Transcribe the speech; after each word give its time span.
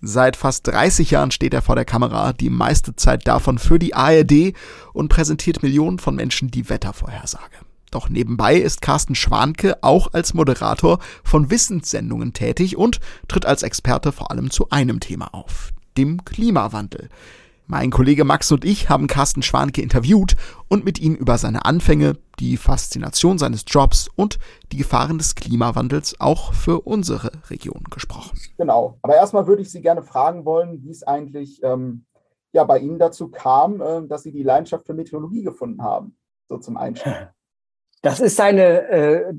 Seit 0.00 0.36
fast 0.36 0.64
30 0.68 1.10
Jahren 1.10 1.32
steht 1.32 1.52
er 1.52 1.62
vor 1.62 1.74
der 1.74 1.84
Kamera, 1.84 2.32
die 2.32 2.50
meiste 2.50 2.94
Zeit 2.94 3.26
davon 3.26 3.58
für 3.58 3.80
die 3.80 3.94
ARD 3.94 4.54
und 4.92 5.08
präsentiert 5.08 5.62
Millionen 5.64 5.98
von 5.98 6.14
Menschen 6.14 6.52
die 6.52 6.68
Wettervorhersage. 6.68 7.56
Doch 7.90 8.08
nebenbei 8.08 8.56
ist 8.56 8.80
Carsten 8.80 9.16
Schwanke 9.16 9.82
auch 9.82 10.12
als 10.12 10.34
Moderator 10.34 11.00
von 11.24 11.50
Wissenssendungen 11.50 12.32
tätig 12.32 12.76
und 12.76 13.00
tritt 13.26 13.44
als 13.44 13.64
Experte 13.64 14.12
vor 14.12 14.30
allem 14.30 14.50
zu 14.50 14.70
einem 14.70 15.00
Thema 15.00 15.34
auf, 15.34 15.72
dem 15.96 16.24
Klimawandel. 16.24 17.08
Mein 17.70 17.90
Kollege 17.90 18.24
Max 18.24 18.50
und 18.50 18.64
ich 18.64 18.88
haben 18.88 19.08
Carsten 19.08 19.42
Schwanke 19.42 19.82
interviewt 19.82 20.36
und 20.68 20.86
mit 20.86 20.98
ihm 20.98 21.14
über 21.14 21.36
seine 21.36 21.66
Anfänge, 21.66 22.14
die 22.38 22.56
Faszination 22.56 23.36
seines 23.36 23.66
Jobs 23.66 24.08
und 24.16 24.38
die 24.72 24.78
Gefahren 24.78 25.18
des 25.18 25.34
Klimawandels 25.34 26.18
auch 26.18 26.54
für 26.54 26.80
unsere 26.80 27.30
Region 27.50 27.84
gesprochen. 27.90 28.38
Genau. 28.56 28.98
Aber 29.02 29.16
erstmal 29.16 29.46
würde 29.46 29.60
ich 29.60 29.70
Sie 29.70 29.82
gerne 29.82 30.02
fragen 30.02 30.46
wollen, 30.46 30.82
wie 30.82 30.90
es 30.90 31.02
eigentlich 31.02 31.62
ähm, 31.62 32.06
ja, 32.52 32.64
bei 32.64 32.78
Ihnen 32.78 32.98
dazu 32.98 33.28
kam, 33.28 33.82
äh, 33.82 34.06
dass 34.06 34.22
Sie 34.22 34.32
die 34.32 34.42
Leidenschaft 34.42 34.86
für 34.86 34.94
Meteorologie 34.94 35.42
gefunden 35.42 35.82
haben, 35.82 36.16
so 36.48 36.56
zum 36.56 36.78
Einstieg. 36.78 37.12
Das 38.00 38.20
ist 38.20 38.40
eine 38.40 38.88
äh, 38.88 39.34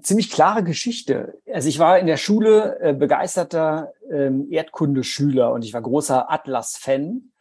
ziemlich 0.00 0.30
klare 0.30 0.64
Geschichte. 0.64 1.34
Also 1.52 1.68
ich 1.68 1.78
war 1.78 1.98
in 1.98 2.06
der 2.06 2.16
Schule 2.16 2.80
äh, 2.80 2.94
begeisterter 2.94 3.92
ähm, 4.10 4.46
Erdkundeschüler 4.50 5.52
und 5.52 5.62
ich 5.62 5.74
war 5.74 5.82
großer 5.82 6.32
Atlas-Fan. 6.32 7.32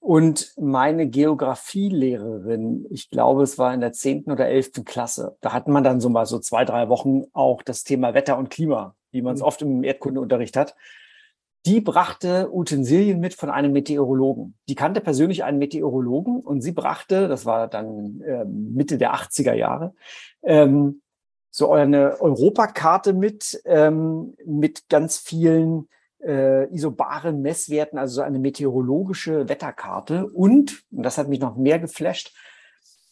Und 0.00 0.54
meine 0.58 1.06
Geografielehrerin, 1.08 2.86
ich 2.90 3.10
glaube, 3.10 3.42
es 3.42 3.58
war 3.58 3.74
in 3.74 3.80
der 3.80 3.92
zehnten 3.92 4.32
oder 4.32 4.48
elften 4.48 4.86
Klasse, 4.86 5.36
da 5.42 5.52
hatten 5.52 5.72
man 5.72 5.84
dann 5.84 6.00
so 6.00 6.08
mal 6.08 6.24
so 6.24 6.38
zwei, 6.38 6.64
drei 6.64 6.88
Wochen 6.88 7.24
auch 7.34 7.62
das 7.62 7.84
Thema 7.84 8.14
Wetter 8.14 8.38
und 8.38 8.48
Klima, 8.48 8.96
wie 9.10 9.20
man 9.20 9.34
es 9.34 9.40
mhm. 9.40 9.46
oft 9.46 9.62
im 9.62 9.84
Erdkundeunterricht 9.84 10.56
hat. 10.56 10.74
Die 11.66 11.82
brachte 11.82 12.48
Utensilien 12.50 13.20
mit 13.20 13.34
von 13.34 13.50
einem 13.50 13.72
Meteorologen. 13.72 14.56
Die 14.70 14.74
kannte 14.74 15.02
persönlich 15.02 15.44
einen 15.44 15.58
Meteorologen 15.58 16.40
und 16.40 16.62
sie 16.62 16.72
brachte, 16.72 17.28
das 17.28 17.44
war 17.44 17.68
dann 17.68 18.22
äh, 18.22 18.46
Mitte 18.46 18.96
der 18.96 19.14
80er 19.14 19.52
Jahre, 19.52 19.94
ähm, 20.42 21.02
so 21.50 21.72
eine 21.72 22.18
Europakarte 22.20 23.12
mit, 23.12 23.60
ähm, 23.66 24.34
mit 24.46 24.88
ganz 24.88 25.18
vielen 25.18 25.88
äh, 26.24 26.72
isobaren 26.74 27.42
Messwerten, 27.42 27.98
also 27.98 28.16
so 28.16 28.22
eine 28.22 28.38
meteorologische 28.38 29.48
Wetterkarte. 29.48 30.26
Und, 30.26 30.82
und 30.90 31.02
das 31.02 31.18
hat 31.18 31.28
mich 31.28 31.40
noch 31.40 31.56
mehr 31.56 31.78
geflasht, 31.78 32.34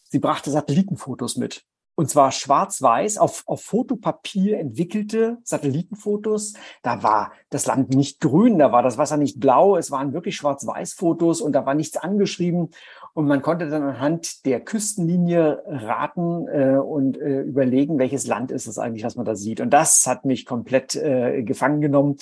sie 0.09 0.19
brachte 0.19 0.51
Satellitenfotos 0.51 1.37
mit. 1.37 1.63
Und 1.99 2.09
zwar 2.09 2.31
schwarz-weiß 2.31 3.17
auf, 3.17 3.43
auf 3.45 3.61
Fotopapier 3.61 4.57
entwickelte 4.57 5.39
Satellitenfotos. 5.43 6.53
Da 6.81 7.03
war 7.03 7.33
das 7.49 7.65
Land 7.65 7.89
nicht 7.89 8.21
grün, 8.21 8.57
da 8.57 8.71
war 8.71 8.81
das 8.81 8.97
Wasser 8.97 9.17
nicht 9.17 9.41
blau, 9.41 9.75
es 9.75 9.91
waren 9.91 10.13
wirklich 10.13 10.37
schwarz-weiß-Fotos 10.37 11.41
und 11.41 11.51
da 11.51 11.65
war 11.65 11.73
nichts 11.73 11.97
angeschrieben. 11.97 12.69
Und 13.13 13.27
man 13.27 13.41
konnte 13.41 13.69
dann 13.69 13.83
anhand 13.83 14.45
der 14.45 14.61
Küstenlinie 14.61 15.61
raten 15.67 16.47
äh, 16.47 16.77
und 16.77 17.17
äh, 17.17 17.41
überlegen, 17.41 17.99
welches 17.99 18.27
Land 18.27 18.51
ist 18.51 18.67
es 18.67 18.77
eigentlich, 18.77 19.03
was 19.03 19.17
man 19.17 19.25
da 19.25 19.35
sieht. 19.35 19.59
Und 19.59 19.71
das 19.71 20.07
hat 20.07 20.23
mich 20.23 20.45
komplett 20.45 20.95
äh, 20.95 21.43
gefangen 21.43 21.81
genommen. 21.81 22.15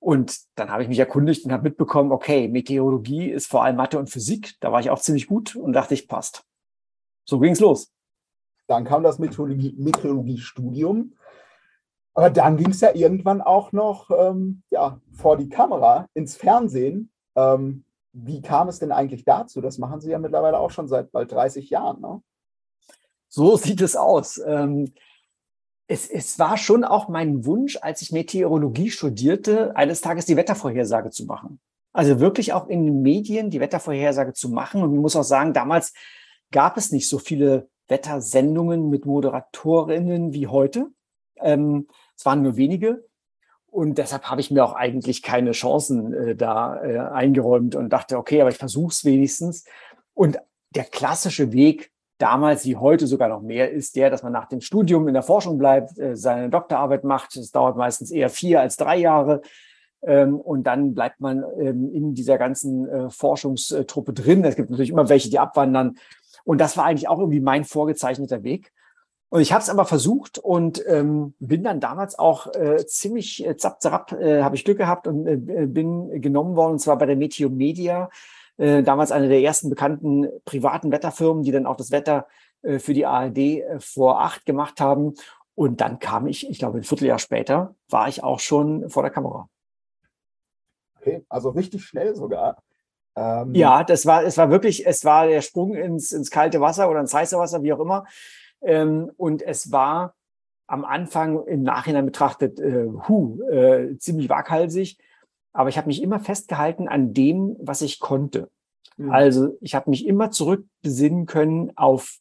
Und 0.00 0.38
dann 0.54 0.70
habe 0.70 0.82
ich 0.82 0.88
mich 0.88 0.98
erkundigt 0.98 1.44
und 1.44 1.52
habe 1.52 1.64
mitbekommen, 1.64 2.10
okay, 2.10 2.48
Meteorologie 2.48 3.30
ist 3.30 3.46
vor 3.46 3.62
allem 3.62 3.76
Mathe 3.76 3.98
und 3.98 4.08
Physik. 4.08 4.54
Da 4.60 4.72
war 4.72 4.80
ich 4.80 4.90
auch 4.90 4.98
ziemlich 4.98 5.26
gut 5.26 5.54
und 5.54 5.74
dachte 5.74 5.92
ich, 5.94 6.08
passt. 6.08 6.44
So 7.26 7.38
ging's 7.38 7.60
los. 7.60 7.92
Dann 8.66 8.84
kam 8.84 9.02
das 9.02 9.18
Meteorologie, 9.18 9.74
Meteorologiestudium. 9.76 11.14
Aber 12.14 12.30
dann 12.30 12.56
ging 12.56 12.70
es 12.70 12.80
ja 12.80 12.94
irgendwann 12.94 13.42
auch 13.42 13.72
noch 13.72 14.10
ähm, 14.10 14.62
ja, 14.70 15.00
vor 15.12 15.36
die 15.36 15.48
Kamera, 15.48 16.08
ins 16.14 16.34
Fernsehen. 16.34 17.12
Ähm, 17.36 17.84
wie 18.12 18.40
kam 18.40 18.68
es 18.68 18.78
denn 18.78 18.92
eigentlich 18.92 19.24
dazu? 19.24 19.60
Das 19.60 19.78
machen 19.78 20.00
Sie 20.00 20.10
ja 20.10 20.18
mittlerweile 20.18 20.58
auch 20.58 20.70
schon 20.70 20.88
seit 20.88 21.12
bald 21.12 21.30
30 21.30 21.68
Jahren. 21.70 22.00
Ne? 22.00 22.22
So 23.28 23.56
sieht 23.58 23.82
es 23.82 23.96
aus. 23.96 24.40
Ähm, 24.44 24.92
es, 25.90 26.08
es 26.08 26.38
war 26.38 26.56
schon 26.56 26.84
auch 26.84 27.08
mein 27.08 27.44
Wunsch, 27.44 27.76
als 27.82 28.00
ich 28.00 28.12
Meteorologie 28.12 28.90
studierte, 28.90 29.74
eines 29.74 30.00
Tages 30.00 30.24
die 30.24 30.36
Wettervorhersage 30.36 31.10
zu 31.10 31.26
machen. 31.26 31.58
Also 31.92 32.20
wirklich 32.20 32.52
auch 32.52 32.68
in 32.68 32.86
den 32.86 33.02
Medien 33.02 33.50
die 33.50 33.58
Wettervorhersage 33.58 34.32
zu 34.32 34.50
machen. 34.50 34.84
Und 34.84 34.92
man 34.92 35.00
muss 35.00 35.16
auch 35.16 35.24
sagen, 35.24 35.52
damals 35.52 35.92
gab 36.52 36.76
es 36.76 36.92
nicht 36.92 37.08
so 37.08 37.18
viele 37.18 37.68
Wettersendungen 37.88 38.88
mit 38.88 39.04
Moderatorinnen 39.04 40.32
wie 40.32 40.46
heute. 40.46 40.86
Ähm, 41.40 41.88
es 42.16 42.24
waren 42.24 42.42
nur 42.42 42.56
wenige. 42.56 43.04
Und 43.66 43.98
deshalb 43.98 44.30
habe 44.30 44.40
ich 44.40 44.52
mir 44.52 44.64
auch 44.64 44.74
eigentlich 44.74 45.22
keine 45.22 45.50
Chancen 45.50 46.12
äh, 46.12 46.36
da 46.36 46.80
äh, 46.84 46.98
eingeräumt 46.98 47.74
und 47.74 47.88
dachte, 47.88 48.16
okay, 48.16 48.40
aber 48.40 48.50
ich 48.50 48.58
versuche 48.58 48.92
es 48.92 49.04
wenigstens. 49.04 49.64
Und 50.14 50.38
der 50.72 50.84
klassische 50.84 51.52
Weg 51.52 51.90
damals 52.20 52.64
wie 52.64 52.76
heute 52.76 53.06
sogar 53.06 53.28
noch 53.28 53.42
mehr 53.42 53.70
ist 53.70 53.96
der, 53.96 54.10
dass 54.10 54.22
man 54.22 54.32
nach 54.32 54.46
dem 54.46 54.60
Studium 54.60 55.08
in 55.08 55.14
der 55.14 55.22
Forschung 55.22 55.58
bleibt, 55.58 55.98
äh, 55.98 56.16
seine 56.16 56.50
Doktorarbeit 56.50 57.04
macht. 57.04 57.36
Das 57.36 57.50
dauert 57.50 57.76
meistens 57.76 58.10
eher 58.10 58.30
vier 58.30 58.60
als 58.60 58.76
drei 58.76 58.96
Jahre. 58.96 59.42
Ähm, 60.02 60.38
und 60.38 60.64
dann 60.64 60.94
bleibt 60.94 61.20
man 61.20 61.44
ähm, 61.58 61.90
in 61.92 62.14
dieser 62.14 62.38
ganzen 62.38 62.88
äh, 62.88 63.10
Forschungstruppe 63.10 64.12
drin. 64.12 64.44
Es 64.44 64.56
gibt 64.56 64.70
natürlich 64.70 64.90
immer 64.90 65.08
welche, 65.08 65.30
die 65.30 65.38
abwandern. 65.38 65.96
Und 66.44 66.60
das 66.60 66.76
war 66.76 66.84
eigentlich 66.84 67.08
auch 67.08 67.18
irgendwie 67.18 67.40
mein 67.40 67.64
vorgezeichneter 67.64 68.42
Weg. 68.42 68.72
Und 69.30 69.42
ich 69.42 69.52
habe 69.52 69.62
es 69.62 69.70
aber 69.70 69.84
versucht 69.84 70.38
und 70.38 70.82
ähm, 70.88 71.34
bin 71.38 71.62
dann 71.62 71.78
damals 71.78 72.18
auch 72.18 72.52
äh, 72.52 72.84
ziemlich 72.86 73.46
äh, 73.46 73.56
zapp, 73.56 73.80
zapp, 73.80 74.12
äh, 74.12 74.42
habe 74.42 74.56
ich 74.56 74.64
Glück 74.64 74.78
gehabt 74.78 75.06
und 75.06 75.26
äh, 75.26 75.36
bin 75.36 76.20
genommen 76.20 76.56
worden, 76.56 76.72
und 76.72 76.78
zwar 76.80 76.98
bei 76.98 77.06
der 77.06 77.14
Meteo 77.14 77.48
Media 77.48 78.10
äh, 78.60 78.82
damals 78.82 79.10
eine 79.10 79.28
der 79.28 79.40
ersten 79.40 79.70
bekannten 79.70 80.28
privaten 80.44 80.92
Wetterfirmen, 80.92 81.42
die 81.42 81.50
dann 81.50 81.64
auch 81.64 81.76
das 81.76 81.90
Wetter 81.90 82.28
äh, 82.60 82.78
für 82.78 82.92
die 82.92 83.06
ARD 83.06 83.38
äh, 83.38 83.80
vor 83.80 84.20
acht 84.20 84.44
gemacht 84.44 84.82
haben. 84.82 85.14
Und 85.54 85.80
dann 85.80 85.98
kam 85.98 86.26
ich, 86.26 86.48
ich 86.48 86.58
glaube, 86.58 86.78
ein 86.78 86.84
Vierteljahr 86.84 87.18
später, 87.18 87.74
war 87.88 88.08
ich 88.08 88.22
auch 88.22 88.38
schon 88.38 88.90
vor 88.90 89.02
der 89.02 89.10
Kamera. 89.10 89.48
Okay, 90.98 91.24
also 91.30 91.48
richtig 91.50 91.84
schnell 91.84 92.14
sogar. 92.14 92.62
Ähm 93.16 93.54
ja, 93.54 93.82
das 93.82 94.04
war, 94.04 94.24
es 94.24 94.36
war 94.36 94.50
wirklich, 94.50 94.86
es 94.86 95.06
war 95.06 95.26
der 95.26 95.40
Sprung 95.40 95.74
ins, 95.74 96.12
ins 96.12 96.30
kalte 96.30 96.60
Wasser 96.60 96.90
oder 96.90 97.00
ins 97.00 97.14
heiße 97.14 97.38
Wasser, 97.38 97.62
wie 97.62 97.72
auch 97.72 97.80
immer. 97.80 98.04
Ähm, 98.60 99.10
und 99.16 99.40
es 99.40 99.72
war 99.72 100.14
am 100.66 100.84
Anfang 100.84 101.46
im 101.46 101.62
Nachhinein 101.62 102.04
betrachtet, 102.04 102.60
äh, 102.60 102.86
hu, 103.08 103.42
äh, 103.50 103.96
ziemlich 103.96 104.28
waghalsig. 104.28 104.98
Aber 105.52 105.68
ich 105.68 105.76
habe 105.76 105.88
mich 105.88 106.02
immer 106.02 106.20
festgehalten 106.20 106.88
an 106.88 107.12
dem, 107.12 107.56
was 107.60 107.82
ich 107.82 108.00
konnte. 108.00 108.50
Mhm. 108.96 109.10
Also 109.10 109.56
ich 109.60 109.74
habe 109.74 109.90
mich 109.90 110.06
immer 110.06 110.30
zurückbesinnen 110.30 111.26
können 111.26 111.72
auf 111.76 112.20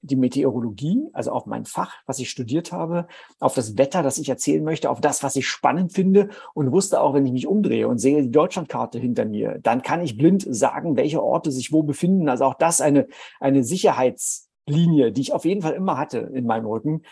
die 0.00 0.16
Meteorologie, 0.16 1.08
also 1.12 1.32
auf 1.32 1.46
mein 1.46 1.64
Fach, 1.64 1.96
was 2.06 2.20
ich 2.20 2.30
studiert 2.30 2.72
habe, 2.72 3.08
auf 3.40 3.54
das 3.54 3.76
Wetter, 3.76 4.02
das 4.02 4.18
ich 4.18 4.28
erzählen 4.28 4.62
möchte, 4.62 4.90
auf 4.90 5.00
das, 5.00 5.22
was 5.22 5.34
ich 5.36 5.48
spannend 5.48 5.92
finde 5.92 6.28
und 6.54 6.70
wusste 6.70 7.00
auch, 7.00 7.14
wenn 7.14 7.26
ich 7.26 7.32
mich 7.32 7.46
umdrehe 7.46 7.88
und 7.88 7.98
sehe 7.98 8.22
die 8.22 8.30
Deutschlandkarte 8.30 8.98
hinter 8.98 9.24
mir, 9.24 9.58
dann 9.62 9.82
kann 9.82 10.00
ich 10.00 10.16
blind 10.16 10.46
sagen, 10.48 10.96
welche 10.96 11.22
Orte 11.22 11.50
sich 11.50 11.72
wo 11.72 11.82
befinden. 11.82 12.28
Also 12.28 12.44
auch 12.44 12.54
das 12.54 12.80
eine, 12.80 13.08
eine 13.40 13.64
Sicherheitslinie, 13.64 15.12
die 15.12 15.20
ich 15.20 15.32
auf 15.32 15.44
jeden 15.44 15.62
Fall 15.62 15.74
immer 15.74 15.98
hatte 15.98 16.18
in 16.18 16.46
meinem 16.46 16.66
Rücken. 16.66 17.02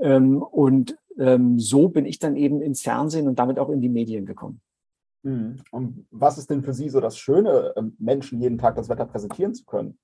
Ähm, 0.00 0.40
und 0.40 0.96
ähm, 1.18 1.58
so 1.58 1.88
bin 1.88 2.06
ich 2.06 2.20
dann 2.20 2.36
eben 2.36 2.62
ins 2.62 2.82
Fernsehen 2.82 3.26
und 3.26 3.38
damit 3.38 3.58
auch 3.58 3.70
in 3.70 3.80
die 3.80 3.88
Medien 3.88 4.26
gekommen. 4.26 4.60
Mhm. 5.28 5.62
Und 5.70 6.06
was 6.10 6.38
ist 6.38 6.48
denn 6.48 6.62
für 6.62 6.72
Sie 6.72 6.88
so 6.88 7.00
das 7.00 7.18
Schöne, 7.18 7.74
ähm, 7.76 7.94
Menschen 7.98 8.40
jeden 8.40 8.58
Tag 8.58 8.76
das 8.76 8.88
Wetter 8.88 9.04
präsentieren 9.04 9.54
zu 9.54 9.64
können? 9.64 9.98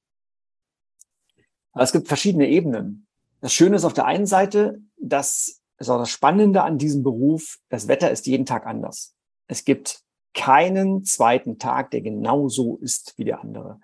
Es 1.74 1.92
gibt 1.92 2.08
verschiedene 2.08 2.48
Ebenen. 2.48 3.06
Das 3.40 3.52
Schöne 3.52 3.76
ist 3.76 3.84
auf 3.84 3.94
der 3.94 4.04
einen 4.04 4.26
Seite, 4.26 4.80
das 4.96 5.60
ist 5.78 5.88
auch 5.88 5.98
das 5.98 6.10
Spannende 6.10 6.62
an 6.62 6.78
diesem 6.78 7.02
Beruf, 7.02 7.58
das 7.68 7.88
Wetter 7.88 8.10
ist 8.10 8.26
jeden 8.26 8.46
Tag 8.46 8.66
anders. 8.66 9.14
Es 9.48 9.64
gibt 9.64 10.02
keinen 10.34 11.04
zweiten 11.04 11.59
Tag, 11.59 11.91
der 11.91 12.00
genauso 12.00 12.77
ist 12.77 13.15
wie 13.16 13.24
der 13.24 13.41
andere. 13.41 13.80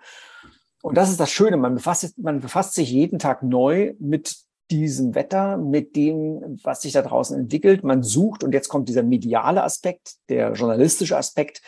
Und 0.82 0.96
das 0.96 1.10
ist 1.10 1.20
das 1.20 1.31
Schöne. 1.31 1.56
Man 1.56 1.75
befasst, 1.75 2.19
man 2.19 2.40
befasst 2.40 2.75
sich 2.75 2.90
jeden 2.90 3.19
Tag 3.19 3.43
neu 3.43 3.94
mit 3.98 4.36
diesem 4.70 5.14
Wetter, 5.14 5.56
mit 5.56 5.96
dem, 5.96 6.58
was 6.62 6.82
sich 6.82 6.93
da 6.93 7.02
draußen 7.02 7.38
entwickelt. 7.38 7.84
Man 7.84 8.02
sucht, 8.02 8.44
und 8.44 8.52
jetzt 8.52 8.69
kommt 8.69 8.88
dieser 8.88 9.02
mediale 9.02 9.62
Aspekt, 9.62 10.17
der 10.28 10.52
journalistische 10.52 11.17
Aspekt 11.17 11.62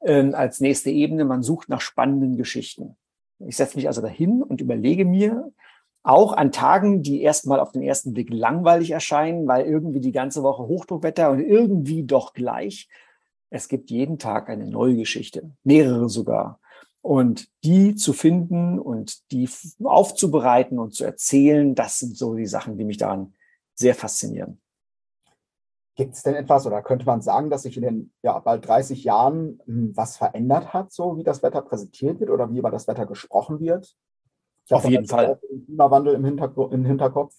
äh, 0.00 0.32
als 0.32 0.60
nächste 0.60 0.90
Ebene, 0.90 1.24
man 1.24 1.42
sucht 1.42 1.68
nach 1.68 1.80
spannenden 1.80 2.36
Geschichten. 2.36 2.96
Ich 3.38 3.56
setze 3.56 3.76
mich 3.76 3.86
also 3.86 4.00
dahin 4.00 4.42
und 4.42 4.60
überlege 4.60 5.04
mir, 5.04 5.52
auch 6.02 6.32
an 6.32 6.52
Tagen, 6.52 7.02
die 7.02 7.20
erstmal 7.22 7.58
auf 7.58 7.72
den 7.72 7.82
ersten 7.82 8.12
Blick 8.14 8.30
langweilig 8.30 8.92
erscheinen, 8.92 9.48
weil 9.48 9.66
irgendwie 9.66 10.00
die 10.00 10.12
ganze 10.12 10.44
Woche 10.44 10.68
Hochdruckwetter 10.68 11.30
und 11.32 11.40
irgendwie 11.40 12.04
doch 12.04 12.32
gleich. 12.32 12.88
Es 13.50 13.66
gibt 13.66 13.90
jeden 13.90 14.18
Tag 14.18 14.48
eine 14.48 14.68
neue 14.68 14.94
Geschichte, 14.94 15.50
mehrere 15.64 16.08
sogar. 16.08 16.60
Und 17.06 17.48
die 17.62 17.94
zu 17.94 18.12
finden 18.12 18.80
und 18.80 19.30
die 19.30 19.48
aufzubereiten 19.84 20.80
und 20.80 20.92
zu 20.92 21.04
erzählen, 21.04 21.76
das 21.76 22.00
sind 22.00 22.16
so 22.16 22.34
die 22.34 22.46
Sachen, 22.46 22.76
die 22.76 22.84
mich 22.84 22.96
daran 22.96 23.32
sehr 23.74 23.94
faszinieren. 23.94 24.60
Gibt 25.94 26.14
es 26.14 26.24
denn 26.24 26.34
etwas 26.34 26.66
oder 26.66 26.82
könnte 26.82 27.06
man 27.06 27.22
sagen, 27.22 27.48
dass 27.48 27.62
sich 27.62 27.76
in 27.76 27.84
den 27.84 28.12
ja, 28.22 28.36
bald 28.40 28.66
30 28.66 29.04
Jahren 29.04 29.62
hm, 29.66 29.96
was 29.96 30.16
verändert 30.16 30.72
hat, 30.72 30.90
so 30.90 31.16
wie 31.16 31.22
das 31.22 31.44
Wetter 31.44 31.62
präsentiert 31.62 32.18
wird 32.18 32.30
oder 32.30 32.50
wie 32.52 32.58
über 32.58 32.72
das 32.72 32.88
Wetter 32.88 33.06
gesprochen 33.06 33.60
wird? 33.60 33.94
Ich 34.64 34.72
auf 34.72 34.84
jeden 34.84 35.06
Fall. 35.06 35.38
Klimawandel 35.64 36.16
im, 36.16 36.24
Hinterko 36.24 36.66
im 36.70 36.84
Hinterkopf. 36.84 37.36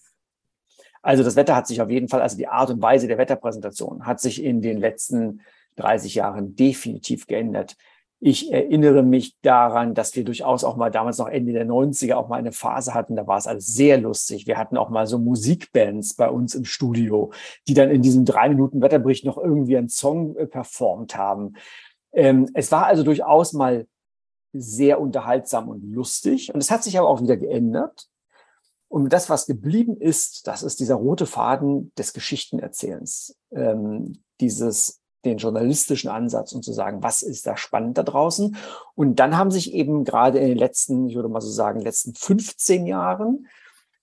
Also 1.02 1.22
das 1.22 1.36
Wetter 1.36 1.54
hat 1.54 1.66
sich 1.66 1.82
auf 1.82 1.90
jeden 1.90 2.08
Fall, 2.08 2.22
also 2.22 2.38
die 2.38 2.48
Art 2.48 2.70
und 2.70 2.80
Weise 2.80 3.06
der 3.06 3.18
Wetterpräsentation 3.18 4.06
hat 4.06 4.18
sich 4.18 4.42
in 4.42 4.62
den 4.62 4.78
letzten 4.78 5.42
30 5.76 6.14
Jahren 6.14 6.56
definitiv 6.56 7.26
geändert. 7.26 7.76
Ich 8.20 8.52
erinnere 8.52 9.04
mich 9.04 9.36
daran, 9.42 9.94
dass 9.94 10.16
wir 10.16 10.24
durchaus 10.24 10.64
auch 10.64 10.76
mal 10.76 10.90
damals 10.90 11.18
noch 11.18 11.28
Ende 11.28 11.52
der 11.52 11.66
90er 11.66 12.14
auch 12.14 12.28
mal 12.28 12.36
eine 12.36 12.50
Phase 12.50 12.92
hatten, 12.92 13.14
da 13.14 13.28
war 13.28 13.38
es 13.38 13.46
alles 13.46 13.66
sehr 13.66 13.98
lustig. 13.98 14.48
Wir 14.48 14.58
hatten 14.58 14.76
auch 14.76 14.90
mal 14.90 15.06
so 15.06 15.18
Musikbands 15.20 16.14
bei 16.14 16.28
uns 16.28 16.56
im 16.56 16.64
Studio, 16.64 17.32
die 17.68 17.74
dann 17.74 17.90
in 17.90 18.02
diesem 18.02 18.24
drei 18.24 18.48
Minuten 18.48 18.82
Wetterbericht 18.82 19.24
noch 19.24 19.38
irgendwie 19.38 19.76
einen 19.76 19.88
Song 19.88 20.36
äh, 20.36 20.46
performt 20.46 21.16
haben. 21.16 21.54
Ähm, 22.12 22.48
es 22.54 22.72
war 22.72 22.86
also 22.86 23.04
durchaus 23.04 23.52
mal 23.52 23.86
sehr 24.52 25.00
unterhaltsam 25.00 25.68
und 25.68 25.84
lustig. 25.84 26.52
Und 26.52 26.60
es 26.60 26.72
hat 26.72 26.82
sich 26.82 26.98
aber 26.98 27.08
auch 27.08 27.22
wieder 27.22 27.36
geändert. 27.36 28.08
Und 28.88 29.12
das, 29.12 29.28
was 29.28 29.46
geblieben 29.46 29.96
ist, 29.96 30.46
das 30.46 30.62
ist 30.62 30.80
dieser 30.80 30.94
rote 30.94 31.26
Faden 31.26 31.92
des 31.96 32.14
Geschichtenerzählens. 32.14 33.36
Ähm, 33.52 34.22
dieses 34.40 34.97
den 35.24 35.38
journalistischen 35.38 36.10
Ansatz 36.10 36.52
und 36.52 36.64
zu 36.64 36.72
sagen, 36.72 37.02
was 37.02 37.22
ist 37.22 37.46
da 37.46 37.56
spannend 37.56 37.98
da 37.98 38.02
draußen? 38.02 38.56
Und 38.94 39.16
dann 39.16 39.36
haben 39.36 39.50
sich 39.50 39.74
eben 39.74 40.04
gerade 40.04 40.38
in 40.38 40.48
den 40.48 40.58
letzten, 40.58 41.08
ich 41.08 41.16
würde 41.16 41.28
mal 41.28 41.40
so 41.40 41.50
sagen, 41.50 41.80
letzten 41.80 42.14
15 42.14 42.86
Jahren 42.86 43.46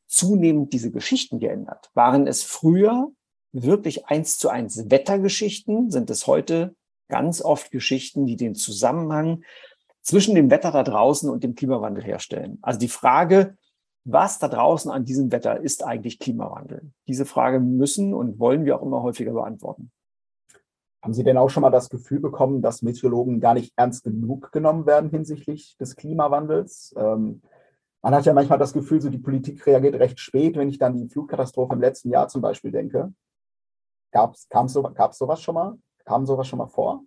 zunehmend 0.07 0.73
diese 0.73 0.91
Geschichten 0.91 1.39
geändert. 1.39 1.89
Waren 1.93 2.27
es 2.27 2.43
früher 2.43 3.11
wirklich 3.51 4.07
eins 4.07 4.37
zu 4.37 4.49
eins 4.49 4.89
Wettergeschichten, 4.89 5.89
sind 5.89 6.09
es 6.09 6.27
heute 6.27 6.75
ganz 7.07 7.41
oft 7.41 7.71
Geschichten, 7.71 8.25
die 8.25 8.35
den 8.35 8.55
Zusammenhang 8.55 9.43
zwischen 10.01 10.35
dem 10.35 10.51
Wetter 10.51 10.71
da 10.71 10.83
draußen 10.83 11.29
und 11.29 11.43
dem 11.43 11.55
Klimawandel 11.55 12.03
herstellen. 12.03 12.59
Also 12.61 12.79
die 12.79 12.89
Frage, 12.89 13.57
was 14.03 14.37
da 14.37 14.47
draußen 14.47 14.91
an 14.91 15.03
diesem 15.03 15.31
Wetter 15.31 15.59
ist 15.59 15.83
eigentlich 15.83 16.19
Klimawandel? 16.19 16.91
Diese 17.07 17.25
Frage 17.25 17.59
müssen 17.59 18.13
und 18.13 18.39
wollen 18.39 18.65
wir 18.65 18.77
auch 18.77 18.83
immer 18.83 19.01
häufiger 19.01 19.33
beantworten. 19.33 19.91
Haben 21.05 21.13
Sie 21.13 21.23
denn 21.23 21.37
auch 21.37 21.51
schon 21.51 21.61
mal 21.61 21.69
das 21.69 21.91
Gefühl 21.91 22.19
bekommen, 22.19 22.63
dass 22.63 22.81
Meteorologen 22.81 23.39
gar 23.39 23.53
nicht 23.53 23.73
ernst 23.75 24.05
genug 24.05 24.51
genommen 24.51 24.87
werden 24.87 25.11
hinsichtlich 25.11 25.77
des 25.77 25.95
Klimawandels? 25.95 26.95
Ähm, 26.97 27.43
man 28.01 28.15
hat 28.15 28.25
ja 28.25 28.33
manchmal 28.33 28.57
das 28.57 28.73
Gefühl, 28.73 28.99
so 28.99 29.11
die 29.11 29.19
Politik 29.19 29.67
reagiert 29.67 29.93
recht 29.99 30.19
spät, 30.19 30.57
wenn 30.57 30.67
ich 30.67 30.79
dann 30.79 30.97
die 30.97 31.07
Flugkatastrophe 31.07 31.75
im 31.75 31.79
letzten 31.79 32.09
Jahr 32.09 32.27
zum 32.27 32.41
Beispiel 32.41 32.71
denke. 32.71 33.13
Gab 34.11 34.33
es 34.33 34.47
so, 34.65 34.91
sowas 35.11 35.43
schon 35.43 35.53
mal? 35.53 35.77
Kam 36.05 36.25
sowas 36.25 36.47
schon 36.47 36.57
mal 36.57 36.69
vor? 36.69 37.03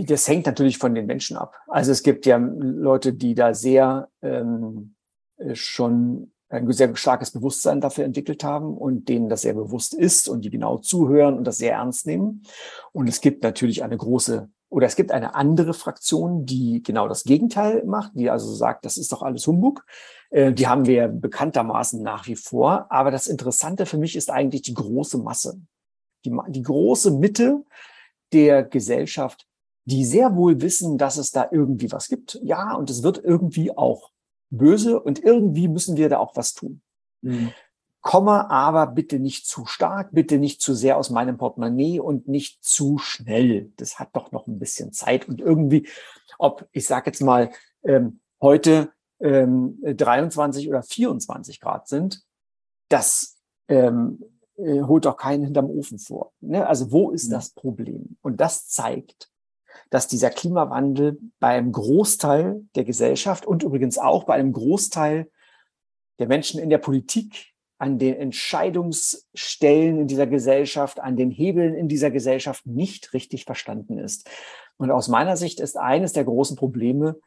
Das 0.00 0.26
hängt 0.26 0.46
natürlich 0.46 0.78
von 0.78 0.96
den 0.96 1.06
Menschen 1.06 1.36
ab. 1.36 1.54
Also 1.68 1.92
es 1.92 2.02
gibt 2.02 2.26
ja 2.26 2.38
Leute, 2.38 3.12
die 3.12 3.36
da 3.36 3.54
sehr 3.54 4.08
ähm, 4.20 4.96
schon 5.52 6.32
ein 6.52 6.70
sehr 6.72 6.94
starkes 6.96 7.30
Bewusstsein 7.30 7.80
dafür 7.80 8.04
entwickelt 8.04 8.44
haben 8.44 8.76
und 8.76 9.08
denen 9.08 9.28
das 9.28 9.42
sehr 9.42 9.54
bewusst 9.54 9.94
ist 9.94 10.28
und 10.28 10.44
die 10.44 10.50
genau 10.50 10.78
zuhören 10.78 11.36
und 11.36 11.44
das 11.44 11.58
sehr 11.58 11.72
ernst 11.72 12.06
nehmen. 12.06 12.42
Und 12.92 13.08
es 13.08 13.20
gibt 13.20 13.42
natürlich 13.42 13.82
eine 13.82 13.96
große 13.96 14.48
oder 14.68 14.86
es 14.86 14.96
gibt 14.96 15.12
eine 15.12 15.34
andere 15.34 15.74
Fraktion, 15.74 16.46
die 16.46 16.82
genau 16.82 17.06
das 17.06 17.24
Gegenteil 17.24 17.84
macht, 17.84 18.12
die 18.14 18.30
also 18.30 18.54
sagt, 18.54 18.86
das 18.86 18.96
ist 18.96 19.12
doch 19.12 19.22
alles 19.22 19.46
Humbug. 19.46 19.84
Äh, 20.30 20.54
die 20.54 20.66
haben 20.66 20.86
wir 20.86 21.08
bekanntermaßen 21.08 22.02
nach 22.02 22.26
wie 22.26 22.36
vor. 22.36 22.86
Aber 22.88 23.10
das 23.10 23.26
Interessante 23.26 23.84
für 23.84 23.98
mich 23.98 24.16
ist 24.16 24.30
eigentlich 24.30 24.62
die 24.62 24.72
große 24.72 25.18
Masse, 25.18 25.60
die, 26.24 26.34
die 26.48 26.62
große 26.62 27.10
Mitte 27.10 27.64
der 28.32 28.62
Gesellschaft, 28.62 29.46
die 29.84 30.06
sehr 30.06 30.36
wohl 30.36 30.62
wissen, 30.62 30.96
dass 30.96 31.18
es 31.18 31.32
da 31.32 31.48
irgendwie 31.52 31.92
was 31.92 32.08
gibt. 32.08 32.40
Ja, 32.42 32.74
und 32.74 32.88
es 32.88 33.02
wird 33.02 33.22
irgendwie 33.22 33.76
auch 33.76 34.10
böse 34.52 35.00
und 35.00 35.22
irgendwie 35.22 35.66
müssen 35.66 35.96
wir 35.96 36.08
da 36.08 36.18
auch 36.18 36.36
was 36.36 36.54
tun. 36.54 36.82
Mhm. 37.22 37.52
Komme 38.00 38.50
aber 38.50 38.88
bitte 38.88 39.18
nicht 39.18 39.46
zu 39.46 39.64
stark, 39.64 40.10
bitte 40.12 40.38
nicht 40.38 40.60
zu 40.60 40.74
sehr 40.74 40.96
aus 40.96 41.10
meinem 41.10 41.38
Portemonnaie 41.38 42.00
und 42.00 42.28
nicht 42.28 42.62
zu 42.64 42.98
schnell. 42.98 43.72
Das 43.76 43.98
hat 43.98 44.10
doch 44.14 44.32
noch 44.32 44.46
ein 44.46 44.58
bisschen 44.58 44.92
Zeit 44.92 45.28
und 45.28 45.40
irgendwie, 45.40 45.88
ob 46.38 46.68
ich 46.72 46.86
sage 46.86 47.10
jetzt 47.10 47.22
mal 47.22 47.50
ähm, 47.84 48.20
heute 48.40 48.92
ähm, 49.20 49.78
23 49.82 50.68
oder 50.68 50.82
24 50.82 51.60
Grad 51.60 51.88
sind, 51.88 52.24
das 52.88 53.38
ähm, 53.68 54.22
äh, 54.56 54.82
holt 54.82 55.04
doch 55.04 55.16
keinen 55.16 55.44
hinterm 55.44 55.70
Ofen 55.70 55.98
vor. 55.98 56.32
Ne? 56.40 56.66
Also 56.66 56.92
wo 56.92 57.10
ist 57.10 57.28
mhm. 57.28 57.32
das 57.32 57.50
Problem? 57.50 58.16
Und 58.20 58.40
das 58.40 58.68
zeigt, 58.68 59.31
dass 59.90 60.08
dieser 60.08 60.30
Klimawandel 60.30 61.18
beim 61.40 61.72
Großteil 61.72 62.64
der 62.74 62.84
Gesellschaft 62.84 63.46
und 63.46 63.62
übrigens 63.62 63.98
auch 63.98 64.24
bei 64.24 64.34
einem 64.34 64.52
Großteil 64.52 65.30
der 66.18 66.28
Menschen 66.28 66.60
in 66.60 66.70
der 66.70 66.78
Politik, 66.78 67.52
an 67.78 67.98
den 67.98 68.14
Entscheidungsstellen 68.14 70.00
in 70.00 70.06
dieser 70.06 70.28
Gesellschaft, 70.28 71.00
an 71.00 71.16
den 71.16 71.30
Hebeln 71.30 71.74
in 71.74 71.88
dieser 71.88 72.10
Gesellschaft 72.12 72.64
nicht 72.66 73.12
richtig 73.12 73.44
verstanden 73.44 73.98
ist. 73.98 74.30
Und 74.76 74.90
aus 74.90 75.08
meiner 75.08 75.36
Sicht 75.36 75.58
ist 75.60 75.76
eines 75.76 76.12
der 76.12 76.24
großen 76.24 76.56
Probleme, 76.56 77.18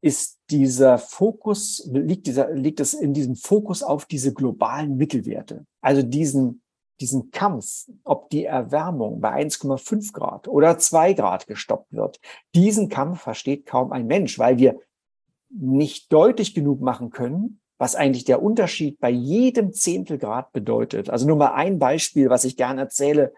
ist 0.00 0.38
dieser 0.50 0.98
Fokus, 0.98 1.88
liegt, 1.90 2.26
dieser, 2.26 2.52
liegt 2.52 2.78
es 2.78 2.92
in 2.92 3.14
diesem 3.14 3.36
Fokus 3.36 3.82
auf 3.82 4.04
diese 4.04 4.34
globalen 4.34 4.96
Mittelwerte, 4.96 5.64
also 5.80 6.02
diesen 6.02 6.60
diesen 7.00 7.30
Kampf, 7.30 7.86
ob 8.04 8.30
die 8.30 8.44
Erwärmung 8.44 9.20
bei 9.20 9.32
1,5 9.42 10.12
Grad 10.12 10.48
oder 10.48 10.78
2 10.78 11.14
Grad 11.14 11.46
gestoppt 11.46 11.92
wird, 11.92 12.20
diesen 12.54 12.88
Kampf 12.88 13.22
versteht 13.22 13.66
kaum 13.66 13.92
ein 13.92 14.06
Mensch, 14.06 14.38
weil 14.38 14.58
wir 14.58 14.78
nicht 15.50 16.12
deutlich 16.12 16.54
genug 16.54 16.80
machen 16.80 17.10
können, 17.10 17.60
was 17.78 17.94
eigentlich 17.94 18.24
der 18.24 18.42
Unterschied 18.42 19.00
bei 19.00 19.10
jedem 19.10 19.72
Zehntelgrad 19.72 20.52
bedeutet. 20.52 21.10
Also 21.10 21.26
nur 21.26 21.36
mal 21.36 21.54
ein 21.54 21.78
Beispiel, 21.78 22.30
was 22.30 22.44
ich 22.44 22.56
gerne 22.56 22.82
erzähle. 22.82 23.34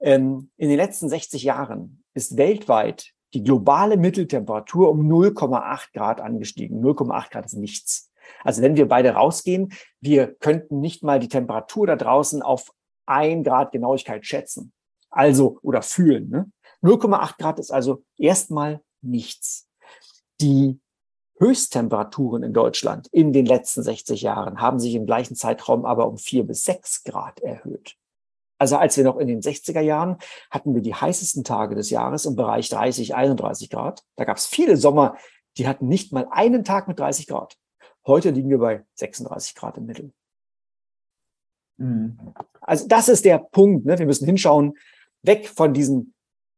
Ähm, 0.00 0.50
in 0.56 0.68
den 0.68 0.76
letzten 0.76 1.08
60 1.08 1.42
Jahren 1.42 2.02
ist 2.14 2.36
weltweit 2.36 3.12
die 3.34 3.42
globale 3.42 3.96
Mitteltemperatur 3.96 4.90
um 4.90 5.10
0,8 5.10 5.92
Grad 5.92 6.20
angestiegen. 6.20 6.84
0,8 6.84 7.30
Grad 7.30 7.46
ist 7.46 7.56
nichts. 7.56 8.10
Also 8.42 8.62
wenn 8.62 8.76
wir 8.76 8.88
beide 8.88 9.10
rausgehen, 9.10 9.72
wir 10.00 10.28
könnten 10.28 10.80
nicht 10.80 11.02
mal 11.02 11.18
die 11.18 11.28
Temperatur 11.28 11.86
da 11.86 11.96
draußen 11.96 12.42
auf 12.42 12.72
ein 13.06 13.44
Grad 13.44 13.72
Genauigkeit 13.72 14.26
schätzen. 14.26 14.72
Also, 15.10 15.58
oder 15.62 15.82
fühlen. 15.82 16.28
Ne? 16.28 16.50
0,8 16.82 17.38
Grad 17.38 17.58
ist 17.58 17.70
also 17.70 18.04
erstmal 18.16 18.82
nichts. 19.00 19.68
Die 20.40 20.80
Höchsttemperaturen 21.38 22.42
in 22.42 22.52
Deutschland 22.52 23.08
in 23.08 23.32
den 23.32 23.46
letzten 23.46 23.82
60 23.82 24.22
Jahren 24.22 24.60
haben 24.60 24.78
sich 24.78 24.94
im 24.94 25.06
gleichen 25.06 25.34
Zeitraum 25.34 25.84
aber 25.84 26.06
um 26.08 26.16
vier 26.16 26.44
bis 26.44 26.64
sechs 26.64 27.02
Grad 27.04 27.40
erhöht. 27.40 27.96
Also 28.58 28.76
als 28.76 28.96
wir 28.96 29.04
noch 29.04 29.16
in 29.18 29.26
den 29.26 29.40
60er 29.40 29.80
Jahren 29.80 30.18
hatten 30.50 30.74
wir 30.74 30.82
die 30.82 30.94
heißesten 30.94 31.42
Tage 31.42 31.74
des 31.74 31.90
Jahres 31.90 32.24
im 32.24 32.36
Bereich 32.36 32.68
30, 32.68 33.14
31 33.14 33.68
Grad. 33.68 34.04
Da 34.16 34.24
gab 34.24 34.36
es 34.36 34.46
viele 34.46 34.76
Sommer, 34.76 35.16
die 35.58 35.66
hatten 35.66 35.88
nicht 35.88 36.12
mal 36.12 36.28
einen 36.30 36.64
Tag 36.64 36.88
mit 36.88 36.98
30 36.98 37.26
Grad. 37.26 37.56
Heute 38.06 38.30
liegen 38.30 38.50
wir 38.50 38.58
bei 38.58 38.84
36 38.94 39.54
Grad 39.54 39.76
im 39.76 39.86
Mittel. 39.86 40.12
Mhm. 41.76 42.18
Also 42.60 42.86
das 42.88 43.08
ist 43.08 43.24
der 43.24 43.38
Punkt. 43.38 43.84
Ne? 43.86 43.98
Wir 43.98 44.06
müssen 44.06 44.26
hinschauen, 44.26 44.74
weg 45.22 45.48
von 45.48 45.74
diesen 45.74 46.14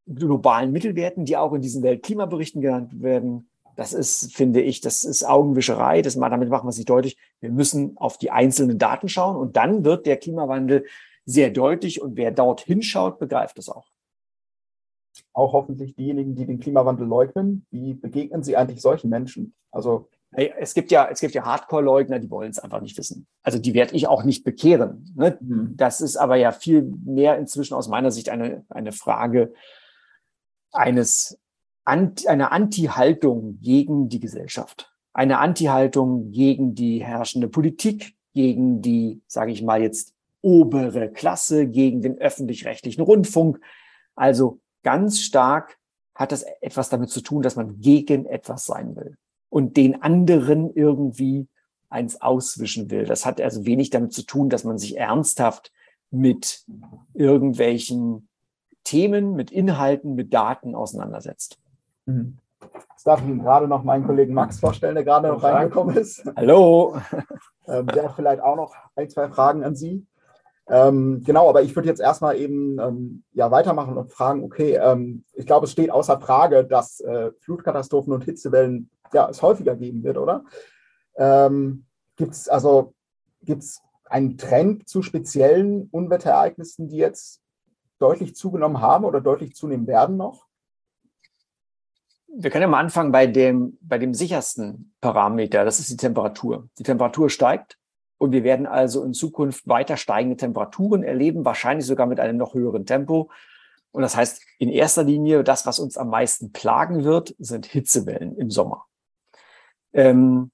globalen 0.07 0.73
Mittelwerten, 0.73 1.25
die 1.25 1.37
auch 1.37 1.53
in 1.53 1.63
diesen 1.63 1.83
Weltklimaberichten 1.83 2.61
genannt 2.61 3.03
werden. 3.03 3.49
Das 3.75 3.93
ist, 3.93 4.35
finde 4.35 4.63
ich, 4.63 4.81
das 4.81 5.05
ist 5.05 5.25
Augenwischerei. 5.25 6.01
Das, 6.01 6.15
damit 6.15 6.49
machen 6.49 6.67
wir 6.67 6.71
es 6.71 6.79
nicht 6.79 6.89
deutlich. 6.89 7.19
Wir 7.41 7.51
müssen 7.51 7.97
auf 7.99 8.17
die 8.17 8.31
einzelnen 8.31 8.79
Daten 8.79 9.09
schauen 9.09 9.37
und 9.37 9.57
dann 9.57 9.85
wird 9.85 10.07
der 10.07 10.17
Klimawandel 10.17 10.87
sehr 11.27 11.51
deutlich 11.51 12.01
und 12.01 12.17
wer 12.17 12.31
dort 12.31 12.61
hinschaut, 12.61 13.19
begreift 13.19 13.59
es 13.59 13.69
auch. 13.69 13.89
Auch 15.33 15.53
hoffentlich 15.53 15.95
diejenigen, 15.97 16.35
die 16.35 16.47
den 16.47 16.61
Klimawandel 16.61 17.07
leugnen. 17.07 17.67
Wie 17.71 17.95
begegnen 17.95 18.43
Sie 18.43 18.57
eigentlich 18.57 18.81
solchen 18.81 19.11
Menschen? 19.11 19.55
Also 19.71 20.09
es 20.33 20.75
gibt 20.75 20.91
ja, 20.91 21.09
es 21.11 21.21
gibt 21.21 21.35
ja 21.35 21.45
Hardcore-Leugner, 21.45 22.19
die 22.19 22.31
wollen 22.31 22.51
es 22.51 22.59
einfach 22.59 22.81
nicht 22.81 22.99
wissen. 22.99 23.27
Also 23.43 23.59
die 23.59 23.75
werde 23.75 23.95
ich 23.95 24.07
auch 24.07 24.25
nicht 24.25 24.45
bekehren. 24.45 25.13
Ne? 25.17 25.39
Mhm. 25.41 25.75
Das 25.77 26.01
ist 26.01 26.17
aber 26.17 26.37
ja 26.37 26.53
viel 26.53 26.83
mehr 27.05 27.39
inzwischen 27.39 27.75
aus 27.75 27.89
meiner 27.89 28.11
Sicht 28.11 28.29
eine, 28.29 28.65
eine 28.69 28.93
Frage 28.93 29.55
eines, 30.73 31.39
einer 31.85 32.53
Anti-Haltung 32.53 33.61
gegen 33.63 34.09
die 34.09 34.21
Gesellschaft. 34.21 34.93
Eine 35.13 35.39
Anti-Haltung 35.39 36.33
gegen 36.33 36.75
die 36.75 37.03
herrschende 37.03 37.49
Politik, 37.49 38.15
gegen 38.35 38.83
die, 38.83 39.23
sage 39.27 39.53
ich 39.53 39.63
mal 39.63 39.81
jetzt, 39.81 40.13
obere 40.43 41.11
Klasse, 41.11 41.67
gegen 41.67 42.03
den 42.03 42.19
öffentlich-rechtlichen 42.19 43.03
Rundfunk. 43.03 43.61
Also 44.15 44.61
ganz 44.83 45.21
stark 45.21 45.79
hat 46.15 46.33
das 46.33 46.45
etwas 46.61 46.91
damit 46.91 47.11
zu 47.11 47.23
tun, 47.23 47.43
dass 47.43 47.57
man 47.57 47.81
gegen 47.81 48.27
etwas 48.27 48.67
sein 48.67 48.97
will 48.97 49.17
und 49.57 49.79
den 49.79 50.03
anderen 50.03 50.71
irgendwie 50.75 51.49
eins 51.89 52.21
auswischen 52.21 52.91
will. 52.91 53.07
Das 53.07 53.25
hat 53.25 53.41
also 53.41 53.65
wenig 53.65 53.89
damit 53.89 54.13
zu 54.13 54.21
tun, 54.21 54.51
dass 54.51 54.65
man 54.65 54.77
sich 54.77 54.99
ernsthaft 54.99 55.73
mit 56.11 56.67
irgendwelchen 57.15 58.29
Themen, 58.85 59.33
mit 59.33 59.51
Inhalten, 59.51 60.15
mit 60.15 60.35
Daten 60.35 60.75
auseinandersetzt. 60.75 61.59
Mhm. 62.05 62.37
Jetzt 62.91 63.07
darf 63.07 63.23
ich 63.23 63.29
Ihnen 63.29 63.39
gerade 63.39 63.67
noch 63.67 63.83
meinen 63.83 64.05
Kollegen 64.05 64.35
Max 64.35 64.61
vorstellen, 64.61 64.95
der 64.95 65.05
gerade 65.05 65.29
noch 65.29 65.43
reingekommen 65.43 65.97
ist. 65.97 66.23
Hallo. 66.37 66.99
Ähm, 67.67 67.87
der 67.87 68.05
hat 68.05 68.13
vielleicht 68.15 68.43
auch 68.43 68.57
noch 68.57 68.75
ein, 68.95 69.09
zwei 69.09 69.29
Fragen 69.31 69.65
an 69.65 69.75
Sie. 69.75 70.07
Ähm, 70.69 71.23
genau, 71.25 71.49
aber 71.49 71.63
ich 71.63 71.77
würde 71.77 71.89
jetzt 71.89 72.01
erstmal 72.01 72.39
eben 72.39 72.79
ähm, 72.81 73.23
ja, 73.33 73.51
weitermachen 73.51 73.97
und 73.97 74.13
fragen, 74.13 74.43
okay, 74.43 74.75
ähm, 74.75 75.25
ich 75.33 75.47
glaube, 75.47 75.67
es 75.67 75.73
steht 75.73 75.91
außer 75.91 76.21
Frage, 76.21 76.65
dass 76.65 77.01
äh, 77.01 77.31
Flutkatastrophen 77.41 78.13
und 78.13 78.25
Hitzewellen 78.25 78.91
ja, 79.13 79.29
es 79.29 79.43
häufiger 79.43 79.77
geben 79.77 80.03
wird, 80.03 80.19
oder? 80.19 80.45
Ähm, 81.17 81.87
gibt 82.17 82.33
es 82.33 82.49
also 82.49 82.95
gibt's 83.43 83.81
einen 84.05 84.39
Trend 84.39 84.89
zu 84.89 85.03
speziellen 85.03 85.89
Unwetterereignissen, 85.91 86.89
die 86.89 86.97
jetzt 86.97 87.41
deutlich 87.99 88.35
zugenommen 88.35 88.81
haben 88.81 89.05
oder 89.05 89.21
deutlich 89.21 89.55
zunehmen 89.55 89.87
werden 89.87 90.17
noch? 90.17 90.47
Wir 92.29 92.51
können 92.51 92.63
ja 92.63 92.69
mal 92.69 92.81
anfangen 92.81 93.13
bei 93.13 93.27
dem, 93.27 93.79
bei 93.81 93.99
dem 93.99 94.13
sichersten 94.13 94.95
Parameter, 95.01 95.65
das 95.65 95.79
ist 95.79 95.91
die 95.91 95.97
Temperatur. 95.97 96.69
Die 96.79 96.83
Temperatur 96.83 97.31
steigt 97.31 97.79
und 98.19 98.33
wir 98.33 98.45
werden 98.45 98.67
also 98.67 99.05
in 99.05 99.13
Zukunft 99.13 99.67
weiter 99.69 99.97
steigende 99.97 100.37
Temperaturen 100.37 101.03
erleben, 101.03 101.45
wahrscheinlich 101.45 101.87
sogar 101.87 102.07
mit 102.07 102.21
einem 102.21 102.37
noch 102.37 102.55
höheren 102.55 102.87
Tempo. 102.87 103.31
Und 103.93 104.03
das 104.03 104.17
heißt, 104.17 104.43
in 104.59 104.69
erster 104.69 105.05
Linie, 105.05 105.45
das, 105.45 105.67
was 105.67 105.79
uns 105.79 105.97
am 105.97 106.09
meisten 106.09 106.53
plagen 106.53 107.05
wird, 107.05 107.35
sind 107.39 107.67
Hitzewellen 107.67 108.37
im 108.37 108.51
Sommer. 108.51 108.87
Ähm, 109.93 110.51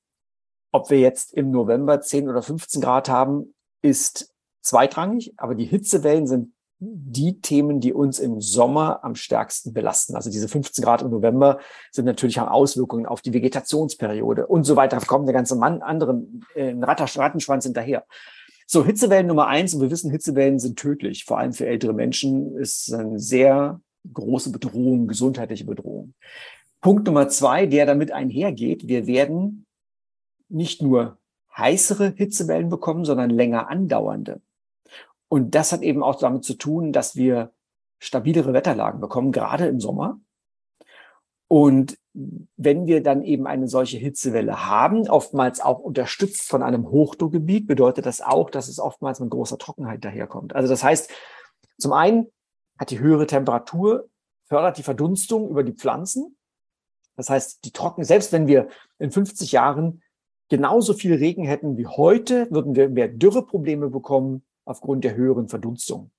ob 0.73 0.90
wir 0.90 0.99
jetzt 0.99 1.35
im 1.35 1.50
November 1.50 2.00
10 2.00 2.28
oder 2.28 2.42
15 2.42 2.81
Grad 2.81 3.09
haben, 3.09 3.54
ist 3.83 4.35
zweitrangig, 4.62 5.35
aber 5.37 5.54
die 5.54 5.66
Hitzewellen 5.66 6.26
sind 6.26 6.52
die 6.85 7.41
Themen, 7.41 7.79
die 7.81 7.93
uns 7.93 8.19
im 8.19 8.41
Sommer 8.41 9.05
am 9.05 9.15
stärksten 9.15 9.73
belasten. 9.73 10.17
Also 10.17 10.31
diese 10.31 10.49
15 10.49 10.85
Grad 10.85 11.03
im 11.03 11.11
November 11.11 11.61
sind 11.93 12.07
natürlich 12.07 12.39
haben 12.39 12.49
Auswirkungen 12.49 13.07
auf 13.07 13.21
die 13.21 13.33
Vegetationsperiode 13.33 14.49
und 14.49 14.65
so 14.65 14.75
weiter. 14.75 14.99
Da 14.99 15.07
kommt 15.07 15.29
der 15.29 15.35
ganze 15.35 15.55
Mann 15.55 15.81
anderen 15.81 16.45
äh, 16.57 16.75
Rattenschwanz 16.81 17.65
hinterher. 17.65 18.05
So, 18.67 18.85
Hitzewellen 18.85 19.29
Nummer 19.29 19.47
eins, 19.47 19.75
und 19.75 19.81
wir 19.81 19.91
wissen, 19.93 20.11
Hitzewellen 20.11 20.59
sind 20.59 20.77
tödlich. 20.77 21.25
Vor 21.25 21.39
allem 21.39 21.53
für 21.53 21.67
ältere 21.67 21.93
Menschen 21.93 22.57
ist 22.57 22.93
eine 22.93 23.21
sehr 23.21 23.81
große 24.12 24.51
Bedrohung, 24.51 25.07
gesundheitliche 25.07 25.65
Bedrohung. 25.65 26.15
Punkt 26.81 27.07
Nummer 27.07 27.29
zwei, 27.29 27.67
der 27.67 27.87
damit 27.87 28.11
einhergeht, 28.11 28.89
wir 28.89 29.07
werden 29.07 29.67
nicht 30.49 30.83
nur 30.83 31.19
heißere 31.57 32.15
Hitzewellen 32.17 32.71
bekommen, 32.71 33.05
sondern 33.05 33.31
länger 33.31 33.69
andauernde. 33.69 34.41
Und 35.33 35.55
das 35.55 35.73
hat 35.73 35.81
eben 35.81 36.03
auch 36.03 36.17
damit 36.17 36.45
zu 36.45 36.53
tun, 36.53 36.93
dass 36.93 37.17
wir 37.17 37.55
stabilere 37.99 38.53
Wetterlagen 38.53 39.01
bekommen, 39.01 39.33
gerade 39.33 39.65
im 39.67 39.81
Sommer. 39.81 40.21
Und 41.49 41.97
wenn 42.12 42.85
wir 42.85 43.03
dann 43.03 43.23
eben 43.23 43.47
eine 43.47 43.67
solche 43.67 43.97
Hitzewelle 43.97 44.67
haben, 44.67 45.09
oftmals 45.09 45.62
auch 45.62 45.79
unterstützt 45.79 46.51
von 46.51 46.62
einem 46.62 46.91
Hochdruckgebiet, 46.91 47.67
bedeutet 47.67 48.05
das 48.05 48.21
auch, 48.21 48.51
dass 48.51 48.69
es 48.69 48.79
oftmals 48.79 49.21
mit 49.21 49.31
großer 49.31 49.57
Trockenheit 49.57 50.05
daherkommt. 50.05 50.55
Also 50.55 50.69
das 50.69 50.85
heißt, 50.85 51.11
zum 51.79 51.95
einen 51.95 52.27
hat 52.79 52.91
die 52.91 52.99
höhere 52.99 53.27
Temperatur 53.27 54.11
fördert 54.45 54.77
die 54.77 54.83
Verdunstung 54.83 55.49
über 55.49 55.62
die 55.62 55.73
Pflanzen. 55.73 56.37
Das 57.17 57.31
heißt, 57.31 57.65
die 57.65 57.73
trocken, 57.73 58.05
selbst 58.05 58.33
wenn 58.33 58.49
wir 58.49 58.69
in 58.99 59.11
50 59.11 59.51
Jahren 59.51 60.03
genauso 60.51 60.93
viel 60.93 61.15
Regen 61.15 61.45
hätten 61.45 61.79
wie 61.79 61.87
heute, 61.87 62.51
würden 62.51 62.77
wir 62.77 62.91
mehr 62.91 63.09
Dürreprobleme 63.09 63.89
bekommen 63.89 64.45
aufgrund 64.64 65.04
der 65.04 65.14
höheren 65.14 65.49
Verdunstung. 65.49 66.11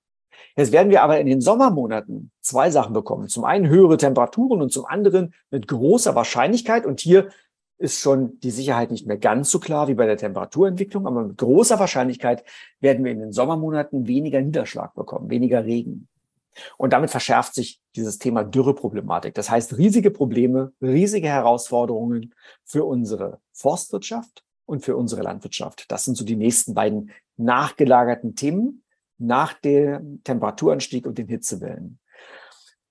Jetzt 0.55 0.71
werden 0.71 0.89
wir 0.89 1.01
aber 1.03 1.19
in 1.19 1.27
den 1.27 1.41
Sommermonaten 1.41 2.31
zwei 2.41 2.69
Sachen 2.69 2.93
bekommen. 2.93 3.27
Zum 3.27 3.43
einen 3.45 3.67
höhere 3.67 3.97
Temperaturen 3.97 4.61
und 4.61 4.71
zum 4.71 4.85
anderen 4.85 5.33
mit 5.51 5.67
großer 5.67 6.15
Wahrscheinlichkeit, 6.15 6.85
und 6.85 6.99
hier 6.99 7.29
ist 7.77 7.99
schon 7.99 8.39
die 8.39 8.51
Sicherheit 8.51 8.91
nicht 8.91 9.07
mehr 9.07 9.17
ganz 9.17 9.49
so 9.49 9.59
klar 9.59 9.87
wie 9.87 9.95
bei 9.95 10.05
der 10.05 10.17
Temperaturentwicklung, 10.17 11.07
aber 11.07 11.23
mit 11.23 11.37
großer 11.37 11.79
Wahrscheinlichkeit 11.79 12.43
werden 12.79 13.03
wir 13.03 13.11
in 13.11 13.19
den 13.19 13.33
Sommermonaten 13.33 14.07
weniger 14.07 14.41
Niederschlag 14.41 14.93
bekommen, 14.93 15.29
weniger 15.29 15.65
Regen. 15.65 16.07
Und 16.77 16.93
damit 16.93 17.09
verschärft 17.09 17.55
sich 17.55 17.81
dieses 17.95 18.19
Thema 18.19 18.43
Dürreproblematik. 18.43 19.33
Das 19.33 19.49
heißt, 19.49 19.77
riesige 19.77 20.11
Probleme, 20.11 20.71
riesige 20.81 21.27
Herausforderungen 21.27 22.33
für 22.63 22.85
unsere 22.85 23.39
Forstwirtschaft 23.53 24.43
und 24.65 24.81
für 24.81 24.95
unsere 24.95 25.23
Landwirtschaft. 25.23 25.91
Das 25.91 26.05
sind 26.05 26.15
so 26.15 26.23
die 26.23 26.35
nächsten 26.35 26.75
beiden 26.75 27.09
nachgelagerten 27.37 28.35
Themen 28.35 28.83
nach 29.17 29.53
dem 29.53 30.21
Temperaturanstieg 30.23 31.05
und 31.05 31.17
den 31.17 31.27
Hitzewellen. 31.27 31.99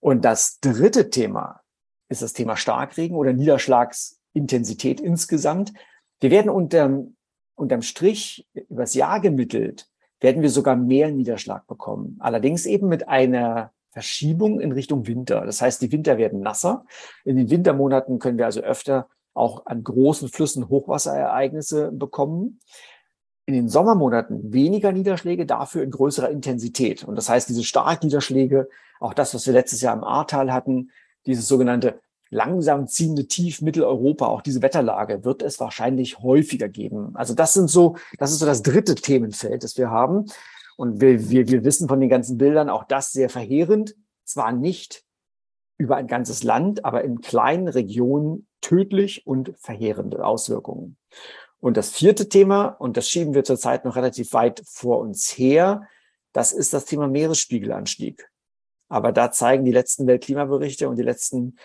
Und 0.01 0.25
das 0.25 0.59
dritte 0.61 1.11
Thema 1.11 1.61
ist 2.09 2.23
das 2.23 2.33
Thema 2.33 2.57
Starkregen 2.57 3.17
oder 3.17 3.33
Niederschlagsintensität 3.33 5.01
insgesamt. 5.01 5.73
Wir 6.21 6.31
werden 6.31 6.51
unterm, 6.51 7.17
unterm 7.55 7.83
Strich 7.83 8.47
übers 8.69 8.95
Jahr 8.95 9.21
gemittelt, 9.21 9.89
werden 10.21 10.43
wir 10.43 10.51
sogar 10.51 10.77
mehr 10.77 11.11
Niederschlag 11.11 11.67
bekommen. 11.67 12.17
Allerdings 12.21 12.67
eben 12.67 12.89
mit 12.89 13.09
einer 13.09 13.73
Verschiebung 13.91 14.61
in 14.61 14.73
Richtung 14.73 15.07
Winter. 15.07 15.45
Das 15.45 15.61
heißt, 15.61 15.83
die 15.83 15.93
Winter 15.93 16.17
werden 16.17 16.41
nasser. 16.41 16.87
In 17.25 17.37
den 17.37 17.51
Wintermonaten 17.51 18.19
können 18.19 18.39
wir 18.39 18.47
also 18.47 18.61
öfter 18.61 19.09
auch 19.35 19.67
an 19.67 19.85
großen 19.85 20.29
Flüssen 20.29 20.69
Hochwasserereignisse 20.69 21.93
bekommen 21.93 22.61
in 23.47 23.55
den 23.55 23.69
Sommermonaten 23.69 24.53
weniger 24.53 24.93
Niederschläge, 24.93 25.47
dafür 25.47 25.83
in 25.83 25.91
größerer 25.91 26.31
Intensität. 26.31 27.05
Und 27.05 27.17
das 27.17 27.29
heißt, 27.29 27.49
diese 27.49 27.65
Starkniederschläge, 27.65 28.69
auch 29.01 29.15
das, 29.15 29.35
was 29.35 29.47
wir 29.47 29.53
letztes 29.53 29.81
Jahr 29.81 29.97
im 29.97 30.05
Ahrtal 30.05 30.53
hatten, 30.53 30.91
dieses 31.27 31.49
sogenannte 31.49 32.01
langsam 32.31 32.87
ziehende 32.87 33.27
Tief 33.27 33.61
Mitteleuropa, 33.61 34.27
auch 34.27 34.43
diese 34.43 34.63
Wetterlage 34.63 35.25
wird 35.25 35.43
es 35.43 35.61
wahrscheinlich 35.61 36.21
häufiger 36.21 36.69
geben. 36.69 37.11
Also 37.15 37.35
das 37.35 37.53
sind 37.53 37.69
so, 37.69 37.97
das 38.19 38.33
ist 38.33 38.39
so 38.39 38.47
das 38.47 38.63
dritte 38.63 38.95
Themenfeld, 38.95 39.63
das 39.65 39.77
wir 39.77 39.91
haben. 39.91 40.27
Und 40.77 41.01
wir, 41.01 41.29
wir, 41.29 41.49
wir 41.49 41.65
wissen 41.65 41.89
von 41.89 42.01
den 42.01 42.09
ganzen 42.09 42.39
Bildern 42.39 42.71
auch 42.71 42.85
das 42.85 43.13
sehr 43.13 43.29
verheerend. 43.29 43.95
Zwar 44.25 44.53
nicht 44.53 45.05
über 45.77 45.97
ein 45.97 46.07
ganzes 46.07 46.43
Land, 46.43 46.85
aber 46.85 47.05
in 47.05 47.21
kleinen 47.21 47.69
Regionen 47.69 48.47
tödlich 48.61 49.27
und 49.27 49.53
verheerende 49.59 50.25
Auswirkungen. 50.25 50.97
Und 51.63 51.77
das 51.77 51.91
vierte 51.91 52.29
Thema, 52.29 52.67
und 52.81 52.97
das 52.97 53.09
schieben 53.09 53.35
wir 53.35 53.45
zurzeit 53.45 53.85
noch 53.85 53.95
relativ 53.95 54.33
weit 54.33 54.61
vor 54.67 54.99
uns 54.99 55.29
her, 55.39 55.87
das 56.33 56.51
ist 56.53 56.73
das 56.73 56.87
Thema 56.87 57.07
Meeresspiegelanstieg. 57.07 58.29
Aber 58.89 59.13
da 59.13 59.31
zeigen 59.31 59.65
die 59.65 59.71
letzten 59.71 60.09
Weltklimaberichte 60.09 60.89
und 60.89 60.97
die 60.97 61.05
letzten 61.05 61.57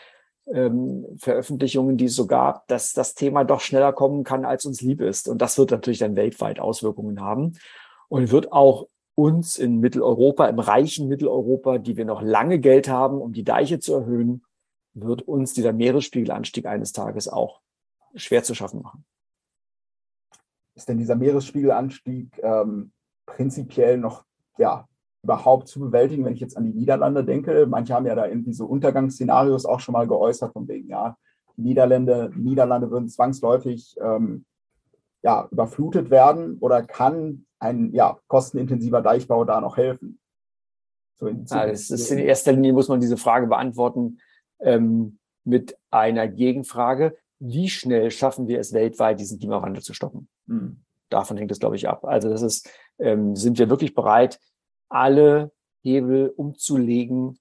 ähm, 0.53 1.03
Veröffentlichungen, 1.17 1.97
die 1.97 2.05
es 2.05 2.15
so 2.15 2.27
gab, 2.27 2.67
dass 2.67 2.93
das 2.93 3.15
Thema 3.15 3.43
doch 3.43 3.59
schneller 3.59 3.91
kommen 3.91 4.23
kann, 4.23 4.45
als 4.45 4.67
uns 4.67 4.81
lieb 4.81 5.01
ist. 5.01 5.27
Und 5.27 5.41
das 5.41 5.57
wird 5.57 5.71
natürlich 5.71 5.97
dann 5.97 6.15
weltweit 6.15 6.59
Auswirkungen 6.59 7.19
haben 7.19 7.57
und 8.07 8.29
wird 8.29 8.51
auch 8.51 8.89
uns 9.15 9.57
in 9.57 9.79
Mitteleuropa, 9.79 10.45
im 10.45 10.59
reichen 10.59 11.07
Mitteleuropa, 11.07 11.79
die 11.79 11.97
wir 11.97 12.05
noch 12.05 12.21
lange 12.21 12.59
Geld 12.59 12.87
haben, 12.87 13.19
um 13.19 13.33
die 13.33 13.43
Deiche 13.43 13.79
zu 13.79 13.95
erhöhen, 13.95 14.45
wird 14.93 15.23
uns 15.23 15.55
dieser 15.55 15.73
Meeresspiegelanstieg 15.73 16.67
eines 16.67 16.91
Tages 16.91 17.27
auch 17.27 17.61
schwer 18.13 18.43
zu 18.43 18.53
schaffen 18.53 18.83
machen 18.83 19.03
ist 20.77 20.87
denn 20.87 20.99
dieser 20.99 21.15
Meeresspiegelanstieg 21.15 22.39
ähm, 22.43 22.91
prinzipiell 23.25 23.97
noch 23.97 24.23
ja, 24.57 24.87
überhaupt 25.23 25.67
zu 25.67 25.79
bewältigen, 25.79 26.23
wenn 26.23 26.33
ich 26.33 26.39
jetzt 26.39 26.55
an 26.55 26.65
die 26.65 26.77
Niederlande 26.77 27.25
denke? 27.25 27.65
Manche 27.67 27.93
haben 27.93 28.05
ja 28.05 28.15
da 28.15 28.27
irgendwie 28.27 28.53
so 28.53 28.65
Untergangsszenarios 28.65 29.65
auch 29.65 29.79
schon 29.79 29.93
mal 29.93 30.07
geäußert, 30.07 30.53
von 30.53 30.67
wegen, 30.67 30.87
ja, 30.87 31.17
die 31.57 31.63
Niederlande, 31.63 32.31
Niederlande 32.35 32.91
würden 32.91 33.09
zwangsläufig 33.09 33.95
ähm, 33.99 34.45
ja, 35.23 35.47
überflutet 35.51 36.11
werden 36.11 36.57
oder 36.59 36.83
kann 36.83 37.45
ein 37.59 37.91
ja, 37.91 38.19
kostenintensiver 38.27 39.01
Deichbau 39.01 39.43
da 39.43 39.59
noch 39.59 39.77
helfen? 39.77 40.19
So 41.15 41.25
in 41.25 41.45
ja, 41.45 41.65
das 41.65 41.89
ist 41.89 42.11
in 42.11 42.19
erster 42.19 42.51
Linie 42.51 42.73
muss 42.73 42.87
man 42.87 42.99
diese 42.99 43.17
Frage 43.17 43.47
beantworten 43.47 44.19
ähm, 44.59 45.17
mit 45.43 45.75
einer 45.89 46.27
Gegenfrage 46.27 47.17
wie 47.39 47.69
schnell 47.69 48.11
schaffen 48.11 48.47
wir 48.47 48.59
es 48.59 48.73
weltweit, 48.73 49.19
diesen 49.19 49.39
Klimawandel 49.39 49.83
zu 49.83 49.93
stoppen? 49.93 50.27
Mhm. 50.47 50.81
Davon 51.09 51.37
hängt 51.37 51.51
es, 51.51 51.59
glaube 51.59 51.75
ich, 51.75 51.87
ab. 51.87 52.03
Also 52.05 52.29
das 52.29 52.41
ist, 52.41 52.69
ähm, 52.99 53.35
sind 53.35 53.57
wir 53.59 53.69
wirklich 53.69 53.93
bereit, 53.93 54.39
alle 54.89 55.51
Hebel 55.81 56.33
umzulegen 56.35 57.39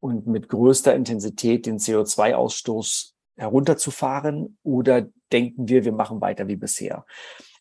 und 0.00 0.26
mit 0.26 0.48
größter 0.48 0.94
Intensität 0.94 1.66
den 1.66 1.78
CO2-Ausstoß 1.78 3.12
herunterzufahren 3.36 4.58
oder 4.62 5.08
denken 5.32 5.68
wir, 5.68 5.84
wir 5.84 5.92
machen 5.92 6.20
weiter 6.20 6.48
wie 6.48 6.56
bisher? 6.56 7.04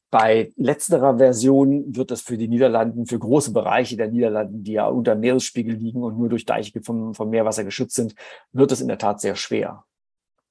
Bei 0.10 0.52
letzterer 0.58 1.18
Version 1.18 1.96
wird 1.96 2.12
das 2.12 2.22
für 2.22 2.38
die 2.38 2.50
Niederlanden, 2.50 3.06
für 3.06 3.18
große 3.18 3.54
Bereiche 3.54 3.96
der 3.96 4.10
Niederlanden, 4.10 4.64
die 4.64 4.74
ja 4.74 4.88
unter 4.88 5.16
Meeresspiegel 5.16 5.76
liegen 5.76 6.04
und 6.04 6.18
nur 6.18 6.28
durch 6.28 6.46
Deiche 6.46 6.82
vom, 6.82 7.14
vom 7.14 7.30
Meerwasser 7.30 7.64
geschützt 7.64 7.96
sind, 7.96 8.16
wird 8.52 8.74
es 8.74 8.82
in 8.82 8.90
der 8.90 8.98
Tat 8.98 9.22
sehr 9.22 9.36
schwer 9.36 9.86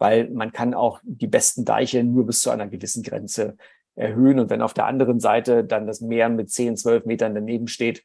weil 0.00 0.28
man 0.30 0.50
kann 0.50 0.74
auch 0.74 0.98
die 1.04 1.28
besten 1.28 1.64
Deiche 1.64 2.02
nur 2.02 2.26
bis 2.26 2.42
zu 2.42 2.50
einer 2.50 2.66
gewissen 2.66 3.04
Grenze 3.04 3.56
erhöhen. 3.94 4.40
Und 4.40 4.50
wenn 4.50 4.62
auf 4.62 4.74
der 4.74 4.86
anderen 4.86 5.20
Seite 5.20 5.62
dann 5.62 5.86
das 5.86 6.00
Meer 6.00 6.28
mit 6.28 6.50
10, 6.50 6.76
12 6.76 7.04
Metern 7.04 7.34
daneben 7.34 7.68
steht, 7.68 8.04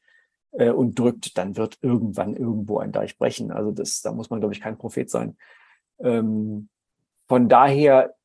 äh, 0.58 0.70
und 0.70 0.98
drückt, 0.98 1.38
dann 1.38 1.58
wird 1.58 1.78
irgendwann 1.82 2.36
irgendwo 2.36 2.80
ein 2.80 2.92
Deich 2.92 3.18
brechen. 3.18 3.52
Also 3.52 3.72
das, 3.72 4.02
da 4.02 4.12
muss 4.12 4.30
man, 4.30 4.40
glaube 4.40 4.54
ich, 4.54 4.62
kein 4.62 4.78
Prophet 4.78 5.10
sein. 5.10 5.38
Ähm, 6.00 6.70
von 7.28 7.50
daher 7.50 8.16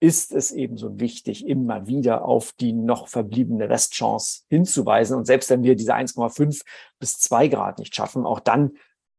ist 0.00 0.32
es 0.32 0.52
eben 0.52 0.76
so 0.76 1.00
wichtig, 1.00 1.46
immer 1.46 1.86
wieder 1.86 2.24
auf 2.24 2.52
die 2.52 2.72
noch 2.72 3.08
verbliebene 3.08 3.68
Restchance 3.68 4.42
hinzuweisen. 4.48 5.16
Und 5.16 5.24
selbst 5.24 5.50
wenn 5.50 5.62
wir 5.62 5.76
diese 5.76 5.94
1,5 5.94 6.62
bis 6.98 7.18
2 7.18 7.48
Grad 7.48 7.78
nicht 7.78 7.94
schaffen, 7.94 8.26
auch 8.26 8.40
dann 8.40 8.72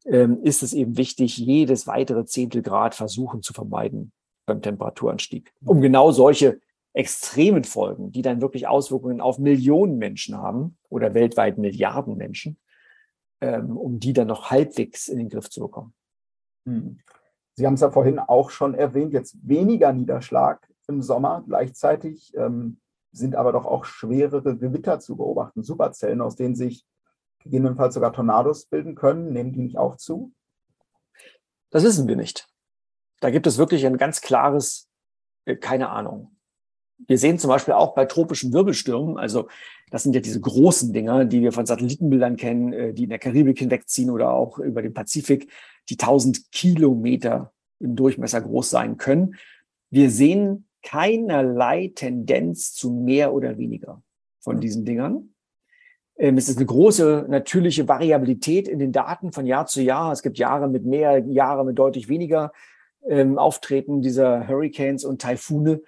ähm, 0.05 0.41
ist 0.43 0.63
es 0.63 0.73
eben 0.73 0.97
wichtig, 0.97 1.37
jedes 1.37 1.87
weitere 1.87 2.25
Zehntel 2.25 2.61
Grad 2.61 2.95
versuchen 2.95 3.41
zu 3.41 3.53
vermeiden 3.53 4.11
beim 4.45 4.61
Temperaturanstieg, 4.61 5.53
um 5.63 5.81
genau 5.81 6.11
solche 6.11 6.59
extremen 6.93 7.63
Folgen, 7.63 8.11
die 8.11 8.21
dann 8.21 8.41
wirklich 8.41 8.67
Auswirkungen 8.67 9.19
auf 9.19 9.37
Millionen 9.37 9.97
Menschen 9.97 10.37
haben 10.37 10.77
oder 10.89 11.13
weltweit 11.13 11.57
Milliarden 11.57 12.15
Menschen, 12.15 12.57
ähm, 13.41 13.75
um 13.75 13.99
die 13.99 14.13
dann 14.13 14.27
noch 14.27 14.49
halbwegs 14.49 15.07
in 15.07 15.17
den 15.17 15.29
Griff 15.29 15.49
zu 15.49 15.61
bekommen. 15.61 15.93
Hm. 16.65 16.99
Sie 17.55 17.65
haben 17.65 17.75
es 17.75 17.81
ja 17.81 17.91
vorhin 17.91 18.19
auch 18.19 18.49
schon 18.49 18.75
erwähnt, 18.75 19.13
jetzt 19.13 19.37
weniger 19.41 19.93
Niederschlag 19.93 20.67
im 20.87 21.01
Sommer. 21.01 21.43
Gleichzeitig 21.47 22.33
ähm, 22.35 22.79
sind 23.11 23.35
aber 23.35 23.53
doch 23.53 23.65
auch 23.65 23.85
schwerere 23.85 24.57
Gewitter 24.57 24.99
zu 24.99 25.15
beobachten, 25.15 25.63
Superzellen, 25.63 26.21
aus 26.21 26.35
denen 26.35 26.55
sich 26.55 26.85
gegebenenfalls 27.45 27.93
sogar 27.93 28.11
Tornados 28.11 28.65
bilden 28.65 28.95
können. 28.95 29.31
Nehmen 29.31 29.53
die 29.53 29.61
nicht 29.61 29.77
auch 29.77 29.95
zu? 29.95 30.33
Das 31.69 31.83
wissen 31.83 32.07
wir 32.07 32.15
nicht. 32.15 32.49
Da 33.21 33.29
gibt 33.29 33.47
es 33.47 33.57
wirklich 33.57 33.85
ein 33.85 33.97
ganz 33.97 34.21
klares, 34.21 34.89
äh, 35.45 35.55
keine 35.55 35.89
Ahnung. 35.89 36.35
Wir 37.07 37.17
sehen 37.17 37.39
zum 37.39 37.49
Beispiel 37.49 37.73
auch 37.73 37.93
bei 37.93 38.05
tropischen 38.05 38.53
Wirbelstürmen, 38.53 39.17
also 39.17 39.47
das 39.91 40.03
sind 40.03 40.15
ja 40.15 40.21
diese 40.21 40.39
großen 40.39 40.93
Dinger, 40.93 41.25
die 41.25 41.41
wir 41.41 41.51
von 41.51 41.65
Satellitenbildern 41.65 42.37
kennen, 42.37 42.73
äh, 42.73 42.93
die 42.93 43.03
in 43.03 43.09
der 43.09 43.19
Karibik 43.19 43.59
hinwegziehen 43.59 44.09
oder 44.09 44.31
auch 44.31 44.59
über 44.59 44.81
den 44.81 44.93
Pazifik, 44.93 45.51
die 45.89 45.97
1000 45.97 46.51
Kilometer 46.51 47.53
im 47.79 47.95
Durchmesser 47.95 48.41
groß 48.41 48.69
sein 48.69 48.97
können. 48.97 49.35
Wir 49.89 50.09
sehen 50.09 50.67
keinerlei 50.81 51.91
Tendenz 51.93 52.73
zu 52.73 52.91
mehr 52.91 53.33
oder 53.33 53.57
weniger 53.57 54.01
von 54.39 54.59
diesen 54.59 54.85
Dingern. 54.85 55.34
Ähm, 56.17 56.37
es 56.37 56.49
ist 56.49 56.57
eine 56.57 56.65
große 56.65 57.25
natürliche 57.29 57.87
Variabilität 57.87 58.67
in 58.67 58.79
den 58.79 58.91
Daten 58.91 59.31
von 59.31 59.45
Jahr 59.45 59.65
zu 59.65 59.81
Jahr. 59.81 60.11
Es 60.11 60.21
gibt 60.21 60.37
Jahre 60.37 60.67
mit 60.67 60.85
mehr, 60.85 61.19
Jahre 61.19 61.65
mit 61.65 61.77
deutlich 61.77 62.07
weniger 62.07 62.51
ähm, 63.07 63.37
Auftreten 63.37 64.01
dieser 64.01 64.47
Hurricanes 64.47 65.03
und 65.03 65.21
Taifune. 65.21 65.81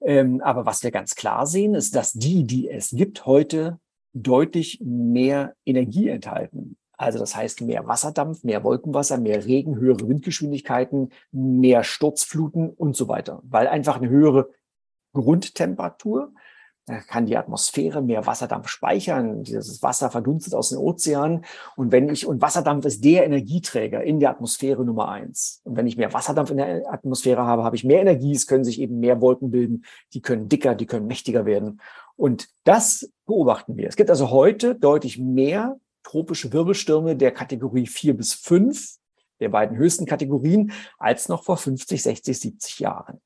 Ähm, 0.00 0.40
aber 0.40 0.66
was 0.66 0.82
wir 0.82 0.90
ganz 0.90 1.14
klar 1.14 1.46
sehen, 1.46 1.74
ist, 1.74 1.94
dass 1.94 2.12
die, 2.12 2.44
die 2.44 2.68
es 2.68 2.90
gibt, 2.90 3.24
heute 3.24 3.78
deutlich 4.12 4.80
mehr 4.84 5.54
Energie 5.64 6.08
enthalten. 6.08 6.76
Also 6.98 7.18
das 7.18 7.34
heißt 7.34 7.62
mehr 7.62 7.86
Wasserdampf, 7.86 8.44
mehr 8.44 8.62
Wolkenwasser, 8.62 9.18
mehr 9.18 9.44
Regen, 9.44 9.76
höhere 9.76 10.08
Windgeschwindigkeiten, 10.08 11.10
mehr 11.30 11.82
Sturzfluten 11.82 12.70
und 12.70 12.96
so 12.96 13.08
weiter, 13.08 13.40
weil 13.44 13.66
einfach 13.66 13.96
eine 13.96 14.08
höhere 14.08 14.50
Grundtemperatur 15.12 16.32
kann 16.86 17.26
die 17.26 17.36
Atmosphäre 17.36 18.02
mehr 18.02 18.26
Wasserdampf 18.26 18.68
speichern. 18.68 19.44
Dieses 19.44 19.82
Wasser 19.82 20.10
verdunstet 20.10 20.54
aus 20.54 20.70
den 20.70 20.78
Ozeanen. 20.78 21.44
Und 21.76 21.92
wenn 21.92 22.08
ich, 22.08 22.26
und 22.26 22.42
Wasserdampf 22.42 22.84
ist 22.84 23.04
der 23.04 23.24
Energieträger 23.24 24.02
in 24.02 24.18
der 24.18 24.30
Atmosphäre 24.30 24.84
Nummer 24.84 25.08
eins. 25.08 25.60
Und 25.64 25.76
wenn 25.76 25.86
ich 25.86 25.96
mehr 25.96 26.12
Wasserdampf 26.12 26.50
in 26.50 26.56
der 26.56 26.92
Atmosphäre 26.92 27.44
habe, 27.44 27.62
habe 27.64 27.76
ich 27.76 27.84
mehr 27.84 28.00
Energie. 28.00 28.32
Es 28.32 28.46
können 28.46 28.64
sich 28.64 28.80
eben 28.80 28.98
mehr 28.98 29.20
Wolken 29.20 29.50
bilden. 29.50 29.84
Die 30.12 30.20
können 30.20 30.48
dicker, 30.48 30.74
die 30.74 30.86
können 30.86 31.06
mächtiger 31.06 31.46
werden. 31.46 31.80
Und 32.16 32.48
das 32.64 33.10
beobachten 33.26 33.76
wir. 33.76 33.88
Es 33.88 33.96
gibt 33.96 34.10
also 34.10 34.30
heute 34.30 34.74
deutlich 34.74 35.18
mehr 35.18 35.76
tropische 36.02 36.52
Wirbelstürme 36.52 37.16
der 37.16 37.30
Kategorie 37.30 37.86
vier 37.86 38.16
bis 38.16 38.34
fünf 38.34 38.98
der 39.42 39.50
beiden 39.50 39.76
höchsten 39.76 40.06
Kategorien, 40.06 40.72
als 40.98 41.28
noch 41.28 41.44
vor 41.44 41.56
50, 41.56 42.02
60, 42.02 42.40
70 42.40 42.78
Jahren. 42.78 43.20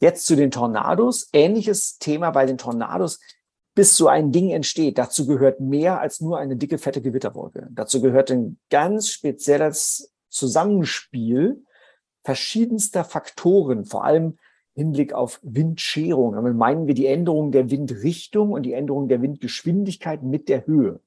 Jetzt 0.00 0.26
zu 0.26 0.36
den 0.36 0.50
Tornados. 0.50 1.28
Ähnliches 1.32 1.98
Thema 1.98 2.30
bei 2.30 2.46
den 2.46 2.58
Tornados. 2.58 3.18
Bis 3.74 3.96
so 3.96 4.08
ein 4.08 4.32
Ding 4.32 4.50
entsteht, 4.50 4.96
dazu 4.96 5.26
gehört 5.26 5.60
mehr 5.60 6.00
als 6.00 6.20
nur 6.20 6.38
eine 6.38 6.56
dicke, 6.56 6.78
fette 6.78 7.02
Gewitterwolke. 7.02 7.68
Dazu 7.72 8.00
gehört 8.00 8.30
ein 8.30 8.58
ganz 8.70 9.08
spezielles 9.08 10.12
Zusammenspiel 10.30 11.62
verschiedenster 12.24 13.04
Faktoren, 13.04 13.84
vor 13.84 14.04
allem 14.04 14.38
Hinblick 14.74 15.14
auf 15.14 15.40
Windscherung. 15.42 16.34
Damit 16.34 16.54
meinen 16.54 16.86
wir 16.86 16.94
die 16.94 17.06
Änderung 17.06 17.50
der 17.50 17.70
Windrichtung 17.70 18.52
und 18.52 18.64
die 18.64 18.74
Änderung 18.74 19.08
der 19.08 19.22
Windgeschwindigkeit 19.22 20.22
mit 20.22 20.48
der 20.48 20.66
Höhe. 20.66 21.00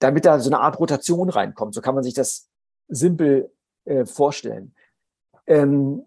Damit 0.00 0.26
da 0.26 0.38
so 0.38 0.50
eine 0.50 0.60
Art 0.60 0.78
Rotation 0.78 1.30
reinkommt. 1.30 1.74
So 1.74 1.80
kann 1.80 1.94
man 1.94 2.04
sich 2.04 2.14
das 2.14 2.49
simpel 2.90 3.50
äh, 3.84 4.04
vorstellen. 4.04 4.74
Ähm, 5.46 6.02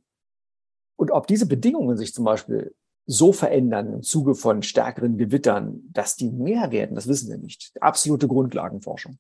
und 0.96 1.12
ob 1.12 1.28
diese 1.28 1.48
Bedingungen 1.48 1.98
sich 1.98 2.14
zum 2.14 2.26
Beispiel 2.26 2.76
so 3.06 3.34
verändern 3.34 3.94
im 3.94 4.02
Zuge 4.04 4.36
von 4.36 4.64
stärkeren 4.64 5.18
Gewittern, 5.18 5.82
dass 5.92 6.16
die 6.16 6.32
mehr 6.32 6.72
werden, 6.72 6.96
das 6.96 7.08
wissen 7.08 7.30
wir 7.30 7.38
nicht. 7.38 7.74
Absolute 7.82 8.28
Grundlagenforschung. 8.28 9.18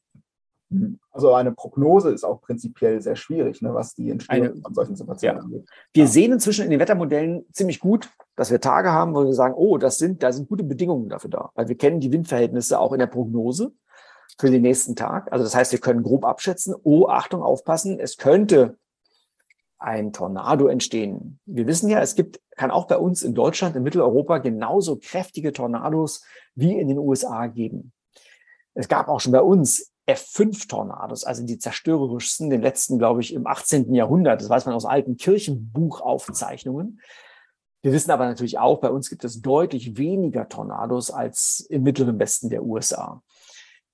Mhm. 0.69 0.99
Also 1.11 1.33
eine 1.33 1.51
Prognose 1.51 2.11
ist 2.11 2.23
auch 2.23 2.41
prinzipiell 2.41 3.01
sehr 3.01 3.15
schwierig, 3.15 3.61
ne, 3.61 3.73
was 3.73 3.93
die 3.93 4.09
Entstehung 4.09 4.61
von 4.61 4.73
solchen 4.73 4.95
Situationen 4.95 5.37
ja. 5.37 5.43
angeht. 5.43 5.69
Wir 5.93 6.05
ja. 6.05 6.09
sehen 6.09 6.31
inzwischen 6.31 6.65
in 6.65 6.71
den 6.71 6.79
Wettermodellen 6.79 7.45
ziemlich 7.51 7.79
gut, 7.79 8.09
dass 8.35 8.51
wir 8.51 8.61
Tage 8.61 8.91
haben, 8.91 9.13
wo 9.13 9.25
wir 9.25 9.33
sagen, 9.33 9.53
oh, 9.55 9.77
das 9.77 9.97
sind, 9.97 10.23
da 10.23 10.31
sind 10.31 10.49
gute 10.49 10.63
Bedingungen 10.63 11.09
dafür 11.09 11.29
da. 11.29 11.51
Weil 11.55 11.67
wir 11.67 11.77
kennen 11.77 11.99
die 11.99 12.11
Windverhältnisse 12.11 12.79
auch 12.79 12.93
in 12.93 12.99
der 12.99 13.07
Prognose 13.07 13.73
für 14.39 14.49
den 14.49 14.61
nächsten 14.61 14.95
Tag. 14.95 15.31
Also 15.31 15.43
das 15.43 15.55
heißt, 15.55 15.71
wir 15.71 15.79
können 15.79 16.03
grob 16.03 16.25
abschätzen, 16.25 16.75
oh, 16.83 17.07
Achtung, 17.07 17.41
aufpassen, 17.41 17.99
es 17.99 18.17
könnte 18.17 18.77
ein 19.77 20.13
Tornado 20.13 20.67
entstehen. 20.67 21.39
Wir 21.45 21.67
wissen 21.67 21.89
ja, 21.89 21.99
es 21.99 22.15
gibt, 22.15 22.39
kann 22.55 22.71
auch 22.71 22.87
bei 22.87 22.97
uns 22.97 23.21
in 23.21 23.35
Deutschland, 23.35 23.75
in 23.75 23.83
Mitteleuropa 23.83 24.37
genauso 24.37 24.97
kräftige 24.97 25.51
Tornados 25.51 26.23
wie 26.55 26.79
in 26.79 26.87
den 26.87 26.97
USA 26.97 27.47
geben. 27.47 27.91
Es 28.73 28.87
gab 28.87 29.09
auch 29.09 29.19
schon 29.19 29.33
bei 29.33 29.41
uns 29.41 29.91
F5-Tornados, 30.07 31.25
also 31.25 31.45
die 31.45 31.57
zerstörerischsten, 31.57 32.49
den 32.49 32.61
letzten, 32.61 32.97
glaube 32.97 33.21
ich, 33.21 33.33
im 33.33 33.45
18. 33.45 33.93
Jahrhundert. 33.93 34.41
Das 34.41 34.49
weiß 34.49 34.65
man 34.65 34.75
aus 34.75 34.85
alten 34.85 35.17
Kirchenbuchaufzeichnungen. 35.17 36.99
Wir 37.81 37.91
wissen 37.91 38.11
aber 38.11 38.25
natürlich 38.25 38.59
auch, 38.59 38.79
bei 38.79 38.89
uns 38.89 39.09
gibt 39.09 39.25
es 39.25 39.41
deutlich 39.41 39.97
weniger 39.97 40.47
Tornados 40.47 41.11
als 41.11 41.65
im 41.69 41.83
mittleren 41.83 42.17
Westen 42.19 42.49
der 42.49 42.63
USA. 42.63 43.21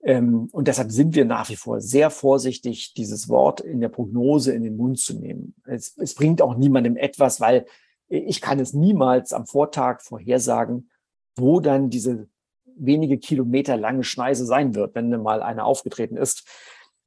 Ähm, 0.02 0.50
und 0.52 0.68
deshalb 0.68 0.92
sind 0.92 1.16
wir 1.16 1.26
nach 1.26 1.50
wie 1.50 1.56
vor 1.56 1.82
sehr 1.82 2.10
vorsichtig, 2.10 2.94
dieses 2.94 3.28
Wort 3.28 3.62
in 3.62 3.82
der 3.82 3.90
Prognose 3.90 4.54
in 4.54 4.64
den 4.64 4.78
Mund 4.78 5.00
zu 5.00 5.18
nehmen. 5.20 5.56
Es, 5.66 5.98
es 5.98 6.16
bringt 6.16 6.42
auch 6.42 6.56
niemandem 6.56 6.96
etwas, 6.96 7.42
weil 7.42 7.66
ich 8.08 8.42
kann 8.42 8.60
es 8.60 8.74
niemals 8.74 9.34
am 9.34 9.46
Vortag 9.46 10.02
vorhersagen, 10.02 10.90
wo 11.36 11.60
dann 11.60 11.90
diese 11.90 12.28
wenige 12.66 13.18
Kilometer 13.18 13.78
lange 13.78 14.04
Schneise 14.04 14.46
sein 14.46 14.74
wird, 14.74 14.96
wenn 14.96 15.10
mal 15.22 15.44
eine 15.44 15.64
aufgetreten 15.64 16.18
ist. 16.18 16.48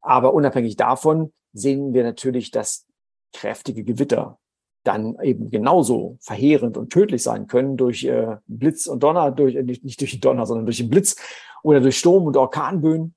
Aber 0.00 0.34
unabhängig 0.34 0.76
davon 0.76 1.32
sehen 1.52 1.94
wir 1.94 2.02
natürlich, 2.02 2.50
dass 2.50 2.86
kräftige 3.32 3.84
Gewitter 3.84 4.38
dann 4.84 5.18
eben 5.22 5.50
genauso 5.50 6.16
verheerend 6.20 6.76
und 6.76 6.90
tödlich 6.90 7.22
sein 7.22 7.46
können 7.46 7.76
durch 7.76 8.04
äh, 8.04 8.36
Blitz 8.46 8.86
und 8.86 9.02
Donner, 9.02 9.30
durch, 9.30 9.54
äh, 9.54 9.62
nicht, 9.62 10.00
durch 10.00 10.12
den 10.12 10.20
Donner, 10.20 10.46
sondern 10.46 10.66
durch 10.66 10.78
den 10.78 10.90
Blitz 10.90 11.16
oder 11.62 11.80
durch 11.80 11.98
Sturm- 11.98 12.26
und 12.26 12.36
Orkanböen. 12.36 13.14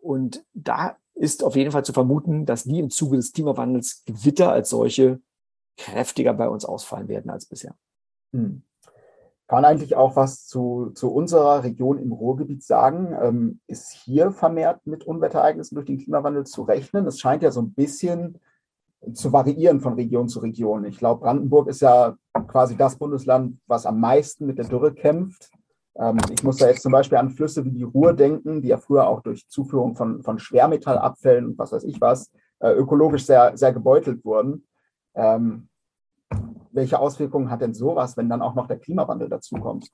Und 0.00 0.44
da 0.54 0.96
ist 1.14 1.44
auf 1.44 1.56
jeden 1.56 1.70
Fall 1.70 1.84
zu 1.84 1.92
vermuten, 1.92 2.46
dass 2.46 2.64
die 2.64 2.78
im 2.78 2.90
Zuge 2.90 3.16
des 3.16 3.32
Klimawandels 3.32 4.02
Gewitter 4.06 4.50
als 4.52 4.70
solche 4.70 5.20
kräftiger 5.76 6.34
bei 6.34 6.48
uns 6.48 6.64
ausfallen 6.64 7.08
werden 7.08 7.30
als 7.30 7.46
bisher. 7.46 7.74
Hm. 8.32 8.62
Kann 9.48 9.64
eigentlich 9.66 9.96
auch 9.96 10.16
was 10.16 10.46
zu, 10.46 10.92
zu 10.94 11.12
unserer 11.12 11.62
Region 11.62 11.98
im 11.98 12.12
Ruhrgebiet 12.12 12.62
sagen? 12.62 13.14
Ähm, 13.20 13.60
ist 13.66 13.90
hier 13.90 14.30
vermehrt 14.30 14.86
mit 14.86 15.04
Unwetterereignissen 15.04 15.74
durch 15.74 15.86
den 15.86 15.98
Klimawandel 15.98 16.46
zu 16.46 16.62
rechnen? 16.62 17.06
Es 17.06 17.20
scheint 17.20 17.42
ja 17.42 17.50
so 17.50 17.60
ein 17.60 17.74
bisschen 17.74 18.40
zu 19.14 19.32
variieren 19.32 19.80
von 19.80 19.94
Region 19.94 20.28
zu 20.28 20.40
Region. 20.40 20.84
Ich 20.84 20.98
glaube, 20.98 21.22
Brandenburg 21.22 21.68
ist 21.68 21.80
ja 21.80 22.16
quasi 22.46 22.76
das 22.76 22.96
Bundesland, 22.96 23.58
was 23.66 23.86
am 23.86 24.00
meisten 24.00 24.46
mit 24.46 24.58
der 24.58 24.66
Dürre 24.66 24.94
kämpft. 24.94 25.50
Ähm, 25.96 26.18
ich 26.30 26.42
muss 26.42 26.58
da 26.58 26.68
jetzt 26.68 26.82
zum 26.82 26.92
Beispiel 26.92 27.18
an 27.18 27.30
Flüsse 27.30 27.64
wie 27.64 27.72
die 27.72 27.82
Ruhr 27.82 28.12
denken, 28.12 28.62
die 28.62 28.68
ja 28.68 28.78
früher 28.78 29.06
auch 29.06 29.20
durch 29.20 29.48
Zuführung 29.48 29.94
von, 29.94 30.22
von 30.22 30.38
Schwermetallabfällen 30.38 31.46
und 31.46 31.58
was 31.58 31.72
weiß 31.72 31.84
ich 31.84 32.00
was 32.00 32.30
äh, 32.60 32.70
ökologisch 32.70 33.26
sehr, 33.26 33.56
sehr 33.56 33.72
gebeutelt 33.72 34.24
wurden. 34.24 34.66
Ähm, 35.14 35.68
welche 36.70 36.98
Auswirkungen 36.98 37.50
hat 37.50 37.60
denn 37.60 37.74
sowas, 37.74 38.16
wenn 38.16 38.30
dann 38.30 38.40
auch 38.40 38.54
noch 38.54 38.66
der 38.66 38.78
Klimawandel 38.78 39.28
dazukommt? 39.28 39.90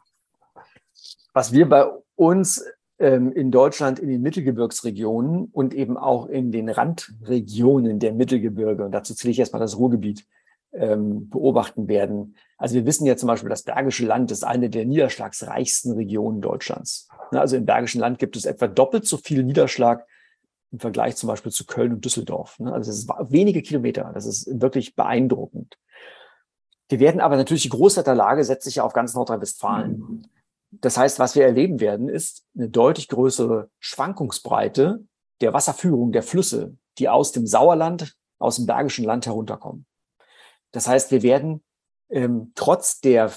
Was 1.32 1.52
wir 1.52 1.68
bei 1.68 1.90
uns 2.14 2.64
in 2.98 3.52
Deutschland 3.52 4.00
in 4.00 4.08
den 4.08 4.22
Mittelgebirgsregionen 4.22 5.44
und 5.52 5.72
eben 5.72 5.96
auch 5.96 6.26
in 6.26 6.50
den 6.50 6.68
Randregionen 6.68 8.00
der 8.00 8.12
Mittelgebirge, 8.12 8.84
und 8.84 8.90
dazu 8.90 9.14
zähle 9.14 9.30
ich 9.30 9.38
erstmal 9.38 9.60
das 9.60 9.78
Ruhrgebiet, 9.78 10.26
ähm, 10.72 11.28
beobachten 11.30 11.88
werden. 11.88 12.34
Also 12.56 12.74
wir 12.74 12.86
wissen 12.86 13.06
ja 13.06 13.16
zum 13.16 13.28
Beispiel, 13.28 13.48
das 13.48 13.62
Bergische 13.62 14.04
Land 14.04 14.30
ist 14.30 14.44
eine 14.44 14.68
der 14.68 14.84
niederschlagsreichsten 14.84 15.92
Regionen 15.92 16.40
Deutschlands. 16.40 17.08
Also 17.30 17.56
im 17.56 17.66
Bergischen 17.66 18.00
Land 18.00 18.18
gibt 18.18 18.36
es 18.36 18.44
etwa 18.44 18.66
doppelt 18.66 19.06
so 19.06 19.16
viel 19.16 19.44
Niederschlag 19.44 20.04
im 20.72 20.80
Vergleich 20.80 21.16
zum 21.16 21.28
Beispiel 21.28 21.52
zu 21.52 21.66
Köln 21.66 21.94
und 21.94 22.04
Düsseldorf. 22.04 22.58
Also 22.60 22.90
es 22.90 22.98
ist 22.98 23.08
wenige 23.30 23.62
Kilometer. 23.62 24.10
Das 24.12 24.26
ist 24.26 24.60
wirklich 24.60 24.94
beeindruckend. 24.94 25.78
Wir 26.88 27.00
werden 27.00 27.20
aber 27.20 27.36
natürlich 27.36 27.62
die 27.62 27.68
Großwetterlage 27.68 28.44
setzt 28.44 28.64
sich 28.64 28.76
ja 28.76 28.82
auf 28.82 28.92
ganz 28.92 29.14
Nordrhein-Westfalen. 29.14 30.26
Das 30.70 30.96
heißt, 30.96 31.18
was 31.18 31.34
wir 31.34 31.44
erleben 31.44 31.80
werden, 31.80 32.08
ist 32.08 32.44
eine 32.56 32.68
deutlich 32.68 33.08
größere 33.08 33.70
Schwankungsbreite 33.78 35.04
der 35.40 35.52
Wasserführung 35.52 36.12
der 36.12 36.22
Flüsse, 36.22 36.76
die 36.98 37.08
aus 37.08 37.32
dem 37.32 37.46
Sauerland, 37.46 38.16
aus 38.38 38.56
dem 38.56 38.66
Bergischen 38.66 39.04
Land 39.04 39.26
herunterkommen. 39.26 39.86
Das 40.72 40.86
heißt, 40.86 41.10
wir 41.10 41.22
werden 41.22 41.62
ähm, 42.10 42.52
trotz 42.54 43.00
der 43.00 43.32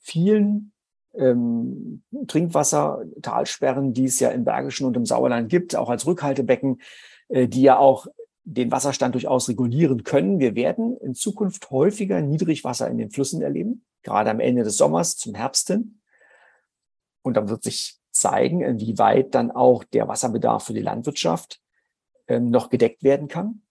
vielen 0.00 0.72
ähm, 1.14 2.02
Trinkwassertalsperren, 2.26 3.92
die 3.92 4.04
es 4.04 4.20
ja 4.20 4.30
im 4.30 4.44
Bergischen 4.44 4.86
und 4.86 4.96
im 4.96 5.06
Sauerland 5.06 5.48
gibt, 5.48 5.76
auch 5.76 5.90
als 5.90 6.06
Rückhaltebecken, 6.06 6.80
äh, 7.28 7.46
die 7.48 7.62
ja 7.62 7.78
auch 7.78 8.06
den 8.44 8.70
Wasserstand 8.70 9.14
durchaus 9.14 9.48
regulieren 9.48 10.04
können. 10.04 10.38
Wir 10.38 10.54
werden 10.54 10.96
in 10.98 11.14
Zukunft 11.14 11.70
häufiger 11.70 12.20
Niedrigwasser 12.20 12.88
in 12.88 12.98
den 12.98 13.10
Flüssen 13.10 13.40
erleben, 13.40 13.84
gerade 14.02 14.30
am 14.30 14.40
Ende 14.40 14.64
des 14.64 14.76
Sommers 14.76 15.16
zum 15.16 15.34
Herbst 15.34 15.68
hin. 15.68 16.00
Und 17.24 17.36
dann 17.36 17.48
wird 17.48 17.62
sich 17.62 17.98
zeigen, 18.10 18.60
inwieweit 18.60 19.34
dann 19.34 19.50
auch 19.50 19.82
der 19.82 20.06
Wasserbedarf 20.06 20.64
für 20.66 20.74
die 20.74 20.82
Landwirtschaft 20.82 21.60
ähm, 22.28 22.50
noch 22.50 22.68
gedeckt 22.68 23.02
werden 23.02 23.28
kann. 23.28 23.62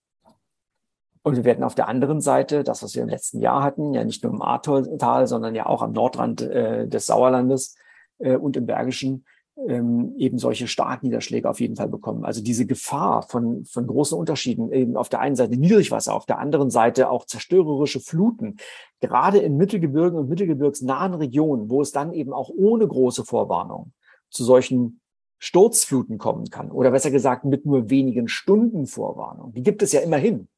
Und 1.22 1.36
wir 1.36 1.44
werden 1.44 1.64
auf 1.64 1.74
der 1.74 1.88
anderen 1.88 2.20
Seite, 2.20 2.64
das, 2.64 2.82
was 2.82 2.94
wir 2.94 3.02
im 3.02 3.08
letzten 3.08 3.40
Jahr 3.40 3.62
hatten, 3.62 3.94
ja 3.94 4.04
nicht 4.04 4.22
nur 4.22 4.32
im 4.32 4.42
Ahrtal, 4.42 5.26
sondern 5.26 5.54
ja 5.54 5.66
auch 5.66 5.80
am 5.80 5.92
Nordrand 5.92 6.42
äh, 6.42 6.86
des 6.86 7.06
Sauerlandes 7.06 7.76
äh, 8.18 8.36
und 8.36 8.58
im 8.58 8.66
Bergischen, 8.66 9.24
ähm, 9.56 10.14
eben 10.16 10.38
solche 10.38 10.66
Starkniederschläge 10.66 11.48
auf 11.48 11.60
jeden 11.60 11.76
Fall 11.76 11.88
bekommen. 11.88 12.24
Also 12.24 12.42
diese 12.42 12.66
Gefahr 12.66 13.22
von, 13.22 13.64
von 13.64 13.86
großen 13.86 14.18
Unterschieden, 14.18 14.72
eben 14.72 14.96
auf 14.96 15.08
der 15.08 15.20
einen 15.20 15.36
Seite 15.36 15.56
Niedrigwasser, 15.56 16.14
auf 16.14 16.26
der 16.26 16.38
anderen 16.38 16.70
Seite 16.70 17.08
auch 17.10 17.24
zerstörerische 17.24 18.00
Fluten, 18.00 18.56
gerade 19.00 19.38
in 19.38 19.56
Mittelgebirgen 19.56 20.18
und 20.18 20.28
mittelgebirgsnahen 20.28 21.14
Regionen, 21.14 21.70
wo 21.70 21.80
es 21.80 21.92
dann 21.92 22.12
eben 22.12 22.32
auch 22.32 22.50
ohne 22.50 22.86
große 22.86 23.24
Vorwarnung 23.24 23.92
zu 24.30 24.44
solchen 24.44 25.00
Sturzfluten 25.38 26.18
kommen 26.18 26.50
kann. 26.50 26.70
Oder 26.70 26.90
besser 26.90 27.10
gesagt, 27.10 27.44
mit 27.44 27.66
nur 27.66 27.90
wenigen 27.90 28.28
Stunden 28.28 28.86
Vorwarnung. 28.86 29.52
Die 29.52 29.62
gibt 29.62 29.82
es 29.82 29.92
ja 29.92 30.00
immerhin. 30.00 30.48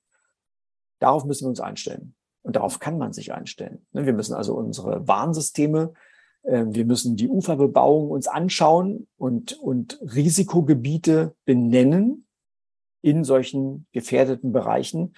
Darauf 1.01 1.25
müssen 1.25 1.45
wir 1.45 1.51
uns 1.51 1.61
einstellen. 1.61 2.15
Und 2.43 2.57
darauf 2.57 2.79
kann 2.79 2.97
man 2.97 3.13
sich 3.13 3.33
einstellen. 3.33 3.85
Ne, 3.93 4.07
wir 4.07 4.13
müssen 4.13 4.35
also 4.35 4.55
unsere 4.55 5.07
Warnsysteme, 5.09 5.93
wir 6.47 6.85
müssen 6.85 7.17
die 7.17 7.29
Uferbebauung 7.29 8.11
uns 8.11 8.29
anschauen 8.29 9.09
und, 9.17 9.55
und 9.55 10.01
Risikogebiete 10.03 11.35
benennen 11.45 12.27
in 13.03 13.25
solchen 13.25 13.87
gefährdeten 13.93 14.53
Bereichen. 14.53 15.15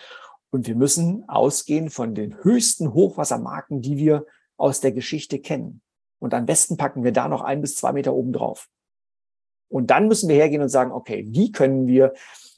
Und 0.50 0.66
wir 0.66 0.74
müssen 0.74 1.28
ausgehen 1.28 1.90
von 1.90 2.14
den 2.14 2.42
höchsten 2.42 2.94
Hochwassermarken, 2.94 3.82
die 3.82 3.98
wir 3.98 4.26
aus 4.56 4.80
der 4.80 4.92
Geschichte 4.92 5.38
kennen. 5.38 5.82
Und 6.18 6.34
am 6.34 6.46
besten 6.46 6.76
packen 6.76 7.04
wir 7.04 7.12
da 7.12 7.28
noch 7.28 7.42
ein 7.42 7.60
bis 7.60 7.76
zwei 7.76 7.92
Meter 7.92 8.14
oben 8.14 8.32
drauf. 8.32 8.68
Und 9.68 9.90
dann 9.90 10.08
müssen 10.08 10.28
wir 10.28 10.36
hergehen 10.36 10.62
und 10.62 10.70
sagen, 10.70 10.92
okay, 10.92 11.26
wie 11.28 11.52
können 11.52 11.86
wir, 11.86 12.14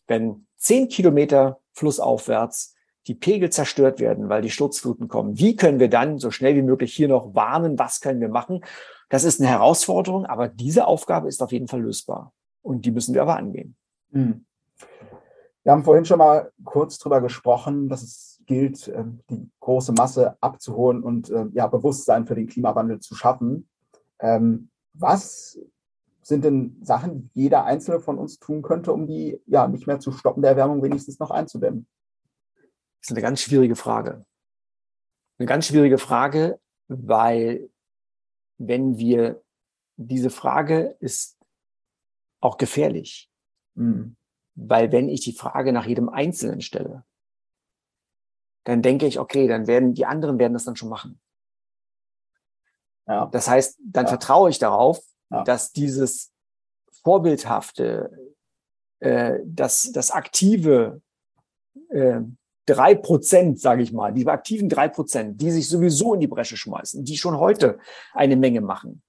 wenn 0.07 0.47
zehn 0.57 0.89
Kilometer 0.89 1.61
flussaufwärts 1.73 2.75
die 3.07 3.15
Pegel 3.15 3.51
zerstört 3.51 4.01
werden, 4.01 4.29
weil 4.29 4.43
die 4.43 4.51
Sturzfluten 4.51 5.09
kommen. 5.09 5.39
Wie 5.39 5.57
können 5.57 5.81
wir 5.81 5.89
dann 5.89 6.19
so 6.19 6.31
schnell 6.31 6.55
wie 6.55 6.63
möglich 6.63 6.93
hier 6.93 7.09
noch 7.09 7.35
warnen? 7.35 7.79
Was 7.79 8.01
können 8.01 8.21
wir 8.21 8.29
machen? 8.29 8.63
Das 9.09 9.25
ist 9.25 9.41
eine 9.41 9.49
Herausforderung, 9.49 10.27
aber 10.27 10.49
diese 10.49 10.87
Aufgabe 10.87 11.29
ist 11.29 11.43
auf 11.43 11.53
jeden 11.53 11.69
Fall 11.69 11.81
lösbar. 11.81 12.33
Und 12.63 12.85
die 12.85 12.91
müssen 12.91 13.15
wir 13.15 13.23
aber 13.23 13.37
angehen. 13.37 13.77
Hm. 14.13 14.45
Wir 15.63 15.73
haben 15.73 15.85
vorhin 15.85 16.05
schon 16.05 16.19
mal 16.19 16.51
kurz 16.65 16.99
darüber 16.99 17.21
gesprochen, 17.21 17.89
dass 17.89 18.03
es 18.03 18.41
gilt, 18.47 18.89
ähm, 18.89 19.21
die 19.31 19.51
große 19.61 19.93
Masse 19.93 20.37
abzuholen 20.41 21.03
und 21.03 21.31
ähm, 21.31 21.51
ja, 21.55 21.67
Bewusstsein 21.67 22.27
für 22.27 22.35
den 22.35 22.47
Klimawandel 22.47 23.01
zu 23.01 23.15
schaffen. 23.15 23.69
Ähm, 24.19 24.71
was 24.95 25.59
sind 26.23 26.45
denn 26.45 26.77
Sachen, 26.83 27.31
die 27.35 27.43
jeder 27.43 27.65
Einzelne 27.65 28.01
von 28.01 28.19
uns 28.19 28.39
tun 28.39 28.63
könnte, 28.63 28.93
um 28.93 29.07
die 29.07 29.41
ja 29.47 29.69
nicht 29.69 29.87
mehr 29.87 30.01
zu 30.01 30.13
stoppen 30.13 30.43
der 30.43 30.53
Erwärmung 30.53 30.83
wenigstens 30.83 31.19
noch 31.19 31.31
einzudämmen? 31.31 31.87
Das 33.01 33.09
ist 33.09 33.13
eine 33.13 33.23
ganz 33.23 33.41
schwierige 33.41 33.77
Frage. 33.77 34.25
Eine 35.39 35.47
ganz 35.47 35.67
schwierige 35.67 35.99
Frage, 35.99 36.61
weil 36.89 37.71
wenn 38.59 38.99
wir 38.99 39.43
diese 39.97 40.31
Frage 40.31 40.97
ist 41.01 41.39
auch 42.41 42.57
gefährlich. 42.57 43.31
Mhm. 43.75 44.17
Weil 44.55 44.93
wenn 44.93 45.09
ich 45.09 45.21
die 45.23 45.33
Frage 45.33 45.73
nach 45.73 45.87
jedem 45.87 46.09
Einzelnen 46.09 46.61
stelle, 46.61 47.05
dann 48.65 48.83
denke 48.83 49.07
ich, 49.07 49.19
okay, 49.19 49.49
dann 49.49 49.67
werden 49.67 49.95
die 49.95 50.07
anderen 50.07 50.39
werden 50.39 50.53
das 50.53 50.65
dann 50.65 50.77
schon 50.77 50.91
machen. 50.91 51.21
Ja. 53.07 53.27
Das 53.27 53.49
heißt, 53.49 53.79
dann 53.83 54.05
ja. 54.05 54.11
vertraue 54.11 54.51
ich 54.51 54.59
darauf, 54.59 55.01
ja. 55.31 55.43
dass 55.45 55.73
dieses 55.73 56.33
vorbildhafte, 57.03 58.35
äh, 59.01 59.41
das, 59.45 59.91
das 59.93 60.11
aktive, 60.11 61.01
äh, 61.89 62.21
drei 62.75 62.95
Prozent, 62.95 63.61
sage 63.61 63.83
ich 63.83 63.93
mal, 63.93 64.13
die 64.13 64.27
aktiven 64.27 64.69
drei 64.69 64.89
Prozent, 64.89 65.41
die 65.41 65.51
sich 65.51 65.69
sowieso 65.69 66.15
in 66.15 66.21
die 66.21 66.27
Bresche 66.27 66.57
schmeißen, 66.57 67.05
die 67.05 67.17
schon 67.17 67.39
heute 67.39 67.79
eine 68.13 68.37
Menge 68.37 68.61
machen, 68.61 69.03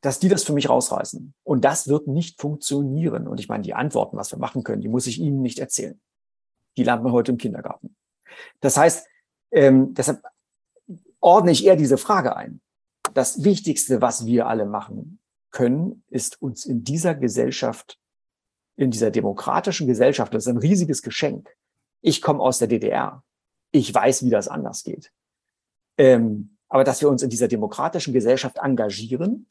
dass 0.00 0.18
die 0.18 0.28
das 0.28 0.44
für 0.44 0.52
mich 0.52 0.68
rausreißen. 0.68 1.34
Und 1.42 1.64
das 1.64 1.88
wird 1.88 2.06
nicht 2.06 2.40
funktionieren. 2.40 3.26
Und 3.26 3.40
ich 3.40 3.48
meine, 3.48 3.62
die 3.62 3.74
Antworten, 3.74 4.16
was 4.16 4.30
wir 4.30 4.38
machen 4.38 4.62
können, 4.62 4.82
die 4.82 4.88
muss 4.88 5.06
ich 5.06 5.18
Ihnen 5.18 5.40
nicht 5.40 5.58
erzählen. 5.58 6.00
Die 6.76 6.84
lernt 6.84 7.02
man 7.02 7.12
heute 7.12 7.32
im 7.32 7.38
Kindergarten. 7.38 7.96
Das 8.60 8.76
heißt, 8.76 9.06
ähm, 9.50 9.94
deshalb 9.94 10.22
ordne 11.20 11.50
ich 11.50 11.64
eher 11.64 11.76
diese 11.76 11.98
Frage 11.98 12.36
ein. 12.36 12.60
Das 13.14 13.42
Wichtigste, 13.42 14.00
was 14.02 14.26
wir 14.26 14.46
alle 14.46 14.66
machen 14.66 15.18
können, 15.50 16.04
ist 16.08 16.40
uns 16.42 16.66
in 16.66 16.84
dieser 16.84 17.14
Gesellschaft, 17.14 17.98
in 18.76 18.90
dieser 18.90 19.10
demokratischen 19.10 19.86
Gesellschaft, 19.86 20.34
das 20.34 20.44
ist 20.44 20.52
ein 20.52 20.58
riesiges 20.58 21.02
Geschenk, 21.02 21.48
ich 22.00 22.22
komme 22.22 22.40
aus 22.40 22.58
der 22.58 22.68
DDR. 22.68 23.22
Ich 23.70 23.92
weiß, 23.92 24.24
wie 24.24 24.30
das 24.30 24.48
anders 24.48 24.84
geht. 24.84 25.12
Ähm, 25.98 26.56
aber 26.68 26.84
dass 26.84 27.00
wir 27.00 27.08
uns 27.08 27.22
in 27.22 27.30
dieser 27.30 27.48
demokratischen 27.48 28.12
Gesellschaft 28.12 28.58
engagieren, 28.58 29.46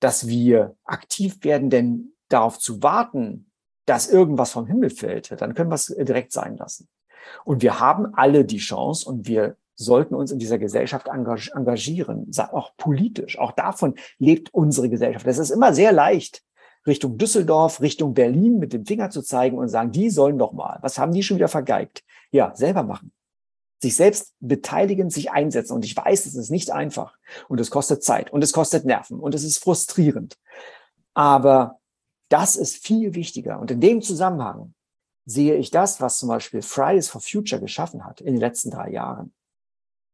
dass 0.00 0.26
wir 0.26 0.76
aktiv 0.84 1.38
werden, 1.42 1.70
denn 1.70 2.14
darauf 2.28 2.58
zu 2.58 2.82
warten, 2.82 3.50
dass 3.86 4.08
irgendwas 4.08 4.52
vom 4.52 4.66
Himmel 4.66 4.90
fällt, 4.90 5.30
dann 5.40 5.54
können 5.54 5.70
wir 5.70 5.74
es 5.74 5.86
direkt 5.86 6.32
sein 6.32 6.56
lassen. 6.56 6.88
Und 7.44 7.62
wir 7.62 7.80
haben 7.80 8.14
alle 8.14 8.44
die 8.44 8.58
Chance 8.58 9.08
und 9.08 9.26
wir 9.26 9.56
sollten 9.74 10.14
uns 10.14 10.30
in 10.30 10.38
dieser 10.38 10.58
Gesellschaft 10.58 11.08
engagieren, 11.08 12.30
auch 12.52 12.76
politisch. 12.76 13.38
Auch 13.38 13.52
davon 13.52 13.94
lebt 14.18 14.52
unsere 14.52 14.90
Gesellschaft. 14.90 15.26
Es 15.26 15.38
ist 15.38 15.50
immer 15.50 15.72
sehr 15.72 15.92
leicht, 15.92 16.42
Richtung 16.86 17.18
Düsseldorf, 17.18 17.80
Richtung 17.80 18.14
Berlin 18.14 18.58
mit 18.58 18.72
dem 18.72 18.86
Finger 18.86 19.10
zu 19.10 19.22
zeigen 19.22 19.58
und 19.58 19.68
sagen, 19.68 19.92
die 19.92 20.10
sollen 20.10 20.38
doch 20.38 20.52
mal. 20.52 20.78
Was 20.82 20.98
haben 20.98 21.12
die 21.12 21.22
schon 21.22 21.36
wieder 21.36 21.48
vergeigt? 21.48 22.04
Ja, 22.30 22.54
selber 22.54 22.82
machen. 22.82 23.12
Sich 23.82 23.96
selbst 23.96 24.34
beteiligen, 24.40 25.10
sich 25.10 25.30
einsetzen. 25.30 25.74
Und 25.74 25.84
ich 25.84 25.96
weiß, 25.96 26.26
es 26.26 26.34
ist 26.34 26.50
nicht 26.50 26.70
einfach. 26.70 27.16
Und 27.48 27.60
es 27.60 27.70
kostet 27.70 28.02
Zeit 28.02 28.32
und 28.32 28.42
es 28.42 28.52
kostet 28.52 28.84
Nerven 28.84 29.20
und 29.20 29.34
es 29.34 29.44
ist 29.44 29.58
frustrierend. 29.58 30.38
Aber 31.14 31.78
das 32.28 32.56
ist 32.56 32.84
viel 32.84 33.14
wichtiger. 33.14 33.58
Und 33.58 33.70
in 33.70 33.80
dem 33.80 34.02
Zusammenhang 34.02 34.74
sehe 35.26 35.56
ich 35.56 35.70
das, 35.70 36.00
was 36.00 36.18
zum 36.18 36.28
Beispiel 36.28 36.62
Fridays 36.62 37.08
for 37.08 37.20
Future 37.20 37.60
geschaffen 37.60 38.04
hat 38.04 38.20
in 38.20 38.34
den 38.34 38.40
letzten 38.40 38.70
drei 38.70 38.90
Jahren. 38.90 39.32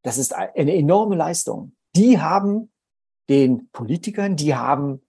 Das 0.03 0.17
ist 0.17 0.33
eine 0.33 0.75
enorme 0.75 1.15
Leistung. 1.15 1.75
Die 1.95 2.19
haben 2.19 2.71
den 3.29 3.69
Politikern, 3.69 4.35
die 4.35 4.55
haben 4.55 5.01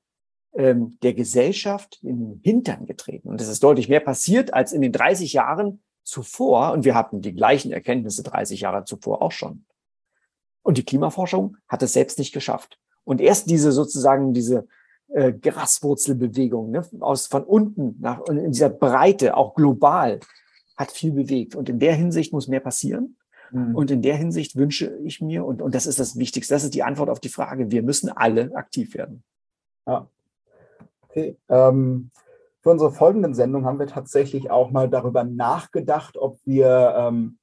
ähm, 0.54 0.98
der 1.02 1.14
Gesellschaft 1.14 1.98
in 2.02 2.18
den 2.18 2.40
Hintern 2.42 2.87
getreten. 2.87 3.28
Und 3.28 3.40
es 3.40 3.48
ist 3.48 3.62
deutlich 3.62 3.88
mehr 3.88 4.00
passiert 4.00 4.54
als 4.54 4.72
in 4.72 4.80
den 4.80 4.92
30 4.92 5.32
Jahren 5.32 5.82
zuvor. 6.02 6.72
Und 6.72 6.84
wir 6.84 6.94
hatten 6.94 7.20
die 7.20 7.34
gleichen 7.34 7.72
Erkenntnisse 7.72 8.22
30 8.22 8.61
Jahre 8.61 8.84
zuvor 8.84 9.22
auch 9.22 9.32
schon. 9.32 9.64
Und 10.62 10.78
die 10.78 10.84
Klimaforschung 10.84 11.56
hat 11.68 11.82
es 11.82 11.92
selbst 11.92 12.18
nicht 12.18 12.32
geschafft. 12.32 12.78
Und 13.04 13.20
erst 13.20 13.48
diese 13.48 13.72
sozusagen 13.72 14.34
diese 14.34 14.66
äh, 15.08 15.32
Graswurzelbewegung 15.32 16.70
ne, 16.70 16.87
aus 17.00 17.26
von 17.26 17.44
unten 17.44 17.96
nach 18.00 18.26
in 18.26 18.52
dieser 18.52 18.68
Breite 18.68 19.37
auch 19.37 19.54
global 19.54 20.20
hat 20.76 20.92
viel 20.92 21.12
bewegt. 21.12 21.54
Und 21.54 21.68
in 21.68 21.78
der 21.78 21.94
Hinsicht 21.94 22.32
muss 22.32 22.48
mehr 22.48 22.61
passieren. 22.61 23.16
Mhm. 23.50 23.74
Und 23.74 23.90
in 23.90 24.02
der 24.02 24.16
Hinsicht 24.16 24.56
wünsche 24.56 24.96
ich 25.02 25.20
mir, 25.20 25.44
und, 25.44 25.62
und 25.62 25.74
das 25.74 25.87
ist 25.87 25.98
das 25.98 26.18
Wichtigste, 26.18 26.54
das 26.54 26.64
ist 26.64 26.74
die 26.74 26.82
Antwort 26.82 27.11
auf 27.11 27.20
die 27.20 27.28
Frage, 27.28 27.70
wir 27.70 27.82
müssen 27.82 28.11
alle 28.11 28.54
aktiv 28.54 28.94
werden. 28.94 29.22
Ja. 29.87 30.08
Ähm, 31.48 32.11
für 32.61 32.70
unsere 32.70 32.90
folgenden 32.90 33.35
Sendung 33.35 33.64
haben 33.64 33.78
wir 33.78 33.87
tatsächlich 33.87 34.50
auch 34.50 34.70
mal 34.70 34.88
darüber 34.88 35.24
nachgedacht, 35.24 36.16
ob 36.16 36.38
wir 36.44 36.94
ähm, 36.96 37.38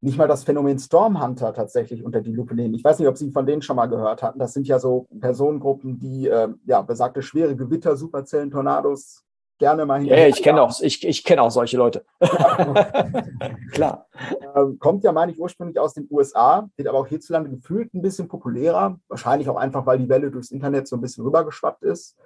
nicht 0.00 0.18
mal 0.18 0.28
das 0.28 0.44
Phänomen 0.44 0.78
Stormhunter 0.78 1.54
tatsächlich 1.54 2.04
unter 2.04 2.20
die 2.20 2.32
Lupe 2.32 2.54
nehmen. 2.54 2.74
Ich 2.74 2.84
weiß 2.84 2.98
nicht, 2.98 3.08
ob 3.08 3.16
Sie 3.16 3.30
von 3.32 3.46
denen 3.46 3.62
schon 3.62 3.76
mal 3.76 3.86
gehört 3.86 4.22
hatten. 4.22 4.38
Das 4.38 4.52
sind 4.52 4.68
ja 4.68 4.78
so 4.78 5.06
Personengruppen, 5.20 5.98
die 5.98 6.28
äh, 6.28 6.48
ja 6.66 6.82
besagte 6.82 7.22
schwere 7.22 7.56
Gewitter, 7.56 7.96
Superzellen, 7.96 8.50
Tornados 8.50 9.24
gerne 9.58 9.86
mal 9.86 10.02
Ja, 10.02 10.26
ich 10.26 10.42
kenne 10.42 10.62
auch, 10.62 10.80
ich, 10.80 11.06
ich 11.06 11.24
kenne 11.24 11.42
auch 11.42 11.50
solche 11.50 11.76
Leute. 11.76 12.04
Klar. 13.72 14.06
Ähm, 14.54 14.78
kommt 14.78 15.04
ja, 15.04 15.12
meine 15.12 15.32
ich, 15.32 15.40
ursprünglich 15.40 15.78
aus 15.78 15.94
den 15.94 16.06
USA, 16.10 16.68
wird 16.76 16.88
aber 16.88 16.98
auch 16.98 17.06
hierzulande 17.06 17.50
gefühlt 17.50 17.94
ein 17.94 18.02
bisschen 18.02 18.28
populärer. 18.28 18.98
Wahrscheinlich 19.08 19.48
auch 19.48 19.56
einfach, 19.56 19.86
weil 19.86 19.98
die 19.98 20.08
Welle 20.08 20.30
durchs 20.30 20.50
Internet 20.50 20.88
so 20.88 20.96
ein 20.96 21.00
bisschen 21.00 21.24
rübergeschwappt 21.24 21.82
ist. 21.82 22.16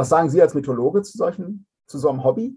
Was 0.00 0.08
sagen 0.08 0.30
Sie 0.30 0.40
als 0.40 0.54
Mythologe 0.54 1.02
zu 1.02 1.18
solchen, 1.18 1.66
zu 1.86 1.98
so 1.98 2.08
einem 2.08 2.24
Hobby? 2.24 2.56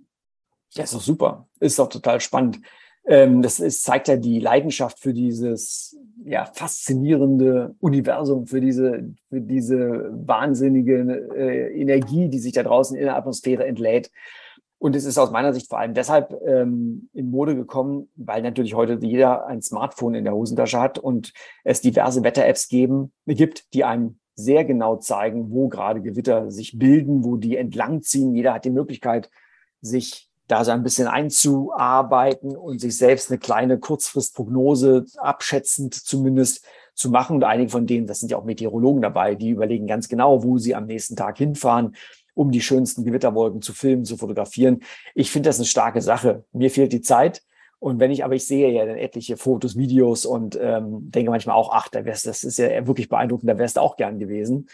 Ja, 0.75 0.85
ist 0.85 0.93
doch 0.93 1.01
super. 1.01 1.49
Ist 1.59 1.77
doch 1.77 1.89
total 1.89 2.21
spannend. 2.21 2.61
Ähm, 3.05 3.41
das 3.41 3.59
ist, 3.59 3.83
zeigt 3.83 4.07
ja 4.07 4.15
die 4.15 4.39
Leidenschaft 4.39 4.97
für 4.97 5.13
dieses 5.13 5.97
ja, 6.23 6.45
faszinierende 6.45 7.75
Universum, 7.81 8.47
für 8.47 8.61
diese, 8.61 9.13
für 9.27 9.41
diese 9.41 10.09
wahnsinnige 10.25 11.01
äh, 11.35 11.81
Energie, 11.81 12.29
die 12.29 12.39
sich 12.39 12.53
da 12.53 12.63
draußen 12.63 12.95
in 12.95 13.03
der 13.03 13.17
Atmosphäre 13.17 13.65
entlädt. 13.65 14.09
Und 14.77 14.95
es 14.95 15.03
ist 15.03 15.17
aus 15.17 15.31
meiner 15.31 15.51
Sicht 15.53 15.67
vor 15.67 15.79
allem 15.79 15.93
deshalb 15.93 16.33
ähm, 16.47 17.09
in 17.11 17.29
Mode 17.29 17.57
gekommen, 17.57 18.07
weil 18.15 18.41
natürlich 18.41 18.73
heute 18.73 18.97
jeder 19.01 19.47
ein 19.47 19.61
Smartphone 19.61 20.15
in 20.15 20.23
der 20.23 20.33
Hosentasche 20.33 20.79
hat 20.79 20.97
und 20.97 21.33
es 21.65 21.81
diverse 21.81 22.23
Wetter-Apps 22.23 22.69
gibt, 22.69 23.73
die 23.73 23.83
einem 23.83 24.17
sehr 24.35 24.65
genau 24.65 24.97
zeigen, 24.97 25.51
wo 25.51 25.67
gerade 25.67 26.01
Gewitter 26.01 26.49
sich 26.51 26.77
bilden, 26.77 27.23
wo 27.23 27.37
die 27.37 27.57
entlangziehen. 27.57 28.35
Jeder 28.35 28.53
hat 28.53 28.65
die 28.65 28.71
Möglichkeit, 28.71 29.29
sich 29.81 30.29
da 30.47 30.63
so 30.65 30.71
ein 30.71 30.83
bisschen 30.83 31.07
einzuarbeiten 31.07 32.55
und 32.55 32.79
sich 32.79 32.97
selbst 32.97 33.29
eine 33.29 33.39
kleine 33.39 33.79
Kurzfristprognose 33.79 35.05
abschätzend 35.17 35.93
zumindest 35.93 36.65
zu 36.95 37.09
machen. 37.09 37.37
Und 37.37 37.43
einige 37.43 37.69
von 37.69 37.87
denen, 37.87 38.07
das 38.07 38.19
sind 38.19 38.29
ja 38.29 38.37
auch 38.37 38.43
Meteorologen 38.43 39.01
dabei, 39.01 39.35
die 39.35 39.49
überlegen 39.49 39.87
ganz 39.87 40.09
genau, 40.09 40.43
wo 40.43 40.57
sie 40.57 40.75
am 40.75 40.85
nächsten 40.85 41.15
Tag 41.15 41.37
hinfahren, 41.37 41.95
um 42.33 42.51
die 42.51 42.61
schönsten 42.61 43.03
Gewitterwolken 43.03 43.61
zu 43.61 43.73
filmen, 43.73 44.05
zu 44.05 44.17
fotografieren. 44.17 44.81
Ich 45.15 45.31
finde 45.31 45.49
das 45.49 45.59
eine 45.59 45.65
starke 45.65 46.01
Sache. 46.01 46.43
Mir 46.51 46.71
fehlt 46.71 46.91
die 46.91 47.01
Zeit. 47.01 47.43
Und 47.83 47.99
wenn 47.99 48.11
ich, 48.11 48.23
aber 48.23 48.33
ich 48.33 48.47
sehe 48.47 48.71
ja 48.71 48.85
dann 48.85 48.95
etliche 48.95 49.35
Fotos, 49.35 49.75
Videos 49.75 50.25
und 50.25 50.57
ähm, 50.57 51.11
denke 51.11 51.31
manchmal 51.31 51.57
auch, 51.57 51.73
ach, 51.73 51.89
da 51.89 52.05
wär's, 52.05 52.23
das 52.23 52.45
ist 52.45 52.57
ja 52.57 52.87
wirklich 52.87 53.09
beeindruckend, 53.09 53.49
da 53.49 53.57
wärst 53.57 53.75
du 53.75 53.81
auch 53.81 53.97
gern 53.97 54.19
gewesen. 54.19 54.69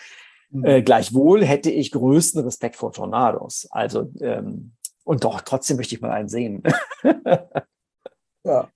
Mhm. 0.52 0.64
Äh, 0.64 0.82
gleichwohl 0.84 1.44
hätte 1.44 1.72
ich 1.72 1.92
größten 1.92 2.44
Respekt 2.44 2.76
vor 2.76 2.92
Tornados. 2.92 3.68
Also 3.72 4.12
ähm, 4.22 4.74
und 5.06 5.24
doch, 5.24 5.42
trotzdem 5.42 5.78
möchte 5.78 5.96
ich 5.96 6.02
mal 6.02 6.12
einen 6.12 6.30
sehen. 6.30 6.62
ja, 8.44 8.70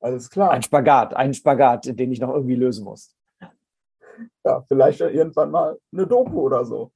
alles 0.00 0.28
klar. 0.28 0.50
Ein 0.50 0.62
Spagat, 0.62 1.14
ein 1.14 1.32
Spagat, 1.32 1.86
den 1.86 2.12
ich 2.12 2.20
noch 2.20 2.34
irgendwie 2.34 2.56
lösen 2.56 2.84
muss. 2.84 3.16
Ja, 4.44 4.64
vielleicht 4.68 5.00
irgendwann 5.00 5.50
mal 5.50 5.78
eine 5.94 6.06
Doku 6.06 6.42
oder 6.42 6.62
so. 6.66 6.92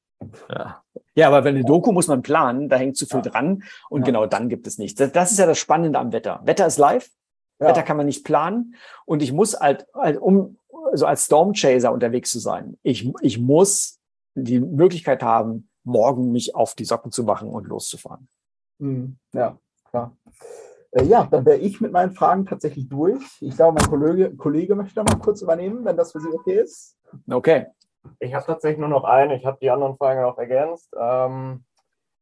Ja. 0.50 0.82
Ja, 1.20 1.28
aber 1.28 1.44
wenn 1.44 1.54
eine 1.54 1.64
Doku 1.64 1.92
muss 1.92 2.09
man 2.09 2.22
planen, 2.22 2.68
da 2.68 2.76
hängt 2.76 2.96
zu 2.96 3.06
viel 3.06 3.20
ja. 3.24 3.30
dran 3.30 3.62
und 3.88 4.02
ja. 4.02 4.06
genau 4.06 4.26
dann 4.26 4.48
gibt 4.48 4.66
es 4.66 4.78
nichts. 4.78 4.98
Das, 4.98 5.12
das, 5.12 5.33
ist 5.33 5.38
ja 5.38 5.46
das 5.46 5.59
Spannende 5.59 5.98
am 5.98 6.12
Wetter. 6.12 6.40
Wetter 6.44 6.66
ist 6.66 6.78
live, 6.78 7.11
ja. 7.61 7.68
Wetter 7.68 7.83
kann 7.83 7.96
man 7.96 8.06
nicht 8.06 8.24
planen 8.24 8.74
und 9.04 9.22
ich 9.22 9.33
muss 9.33 9.59
halt, 9.59 9.87
halt 9.94 10.18
um 10.18 10.56
also 10.90 11.06
als 11.06 11.26
Stormchaser 11.26 11.92
unterwegs 11.92 12.30
zu 12.30 12.38
sein, 12.38 12.76
ich, 12.83 13.12
ich 13.20 13.38
muss 13.38 14.00
die 14.35 14.61
Möglichkeit 14.61 15.22
haben, 15.22 15.68
morgen 15.85 16.33
mich 16.33 16.54
auf 16.54 16.74
die 16.74 16.85
Socken 16.85 17.11
zu 17.11 17.24
machen 17.24 17.48
und 17.48 17.66
loszufahren. 17.66 18.28
Mhm. 18.78 19.16
Ja, 19.33 19.59
klar. 19.88 20.16
Äh, 20.92 21.04
ja, 21.04 21.26
dann 21.30 21.44
wäre 21.46 21.59
ich 21.59 21.80
mit 21.80 21.92
meinen 21.92 22.12
Fragen 22.12 22.46
tatsächlich 22.46 22.88
durch. 22.88 23.22
Ich 23.40 23.56
glaube, 23.56 23.78
mein 23.80 23.90
Kollege, 23.90 24.37
Kollege 24.37 24.74
möchte 24.74 25.00
noch 25.00 25.06
mal 25.06 25.18
kurz 25.18 25.42
übernehmen, 25.42 25.85
wenn 25.85 25.96
das 25.96 26.12
für 26.12 26.20
Sie 26.20 26.28
okay 26.28 26.61
ist. 26.61 26.96
Okay. 27.28 27.66
Ich 28.18 28.34
habe 28.34 28.44
tatsächlich 28.44 28.78
nur 28.78 28.88
noch 28.88 29.04
eine. 29.04 29.36
Ich 29.36 29.46
habe 29.46 29.58
die 29.60 29.70
anderen 29.70 29.96
Fragen 29.96 30.24
auch 30.24 30.38
ergänzt. 30.38 30.94
Ähm, 30.98 31.64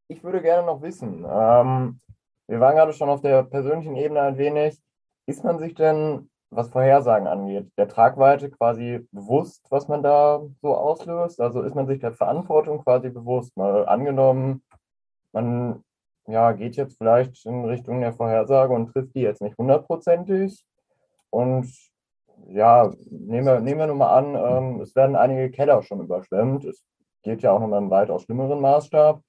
ich 0.09 0.25
würde 0.25 0.41
gerne 0.41 0.67
noch 0.67 0.81
wissen, 0.83 1.27
ähm, 1.29 2.01
wir 2.49 2.61
waren 2.61 2.77
gerade 2.77 2.95
schon 2.95 3.11
auf 3.11 3.21
der 3.21 3.43
persönlichen 3.43 3.95
Ebene 3.95 4.23
ein 4.23 4.38
wenig. 4.38 4.81
Ist 5.27 5.45
man 5.45 5.59
sich 5.59 5.75
denn, 5.75 6.31
was 6.51 6.71
Vorhersagen 6.71 7.27
angeht, 7.27 7.71
der 7.77 7.88
Tragweite 7.88 8.51
quasi 8.51 9.07
bewusst, 9.12 9.67
was 9.71 9.87
man 9.87 10.03
da 10.03 10.41
so 10.62 10.75
auslöst? 10.75 11.43
Also 11.43 11.61
ist 11.61 11.75
man 11.75 11.87
sich 11.87 11.99
der 12.01 12.14
Verantwortung 12.14 12.83
quasi 12.83 13.11
bewusst? 13.11 13.55
Mal 13.59 13.87
angenommen, 13.87 14.62
man 15.33 15.85
ja, 16.27 16.53
geht 16.53 16.77
jetzt 16.77 16.97
vielleicht 16.97 17.45
in 17.45 17.67
Richtung 17.67 18.01
der 18.01 18.14
Vorhersage 18.14 18.73
und 18.73 18.93
trifft 18.93 19.14
die 19.14 19.21
jetzt 19.21 19.43
nicht 19.43 19.59
hundertprozentig. 19.59 20.64
Und 21.31 21.71
ja, 22.49 22.93
nehmen 23.11 23.47
wir, 23.47 23.61
nehmen 23.61 23.81
wir 23.81 23.87
nur 23.87 23.97
mal 23.97 24.17
an, 24.17 24.35
ähm, 24.35 24.81
es 24.81 24.95
werden 24.97 25.17
einige 25.17 25.51
Keller 25.51 25.83
schon 25.83 26.01
überschwemmt. 26.01 26.65
Es 26.65 26.85
geht 27.23 27.43
ja 27.43 27.53
auch 27.53 27.61
noch 27.61 27.69
mal 27.69 27.79
im 27.79 27.91
weitaus 27.91 28.23
schlimmeren 28.23 28.61
Maßstab. 28.61 29.23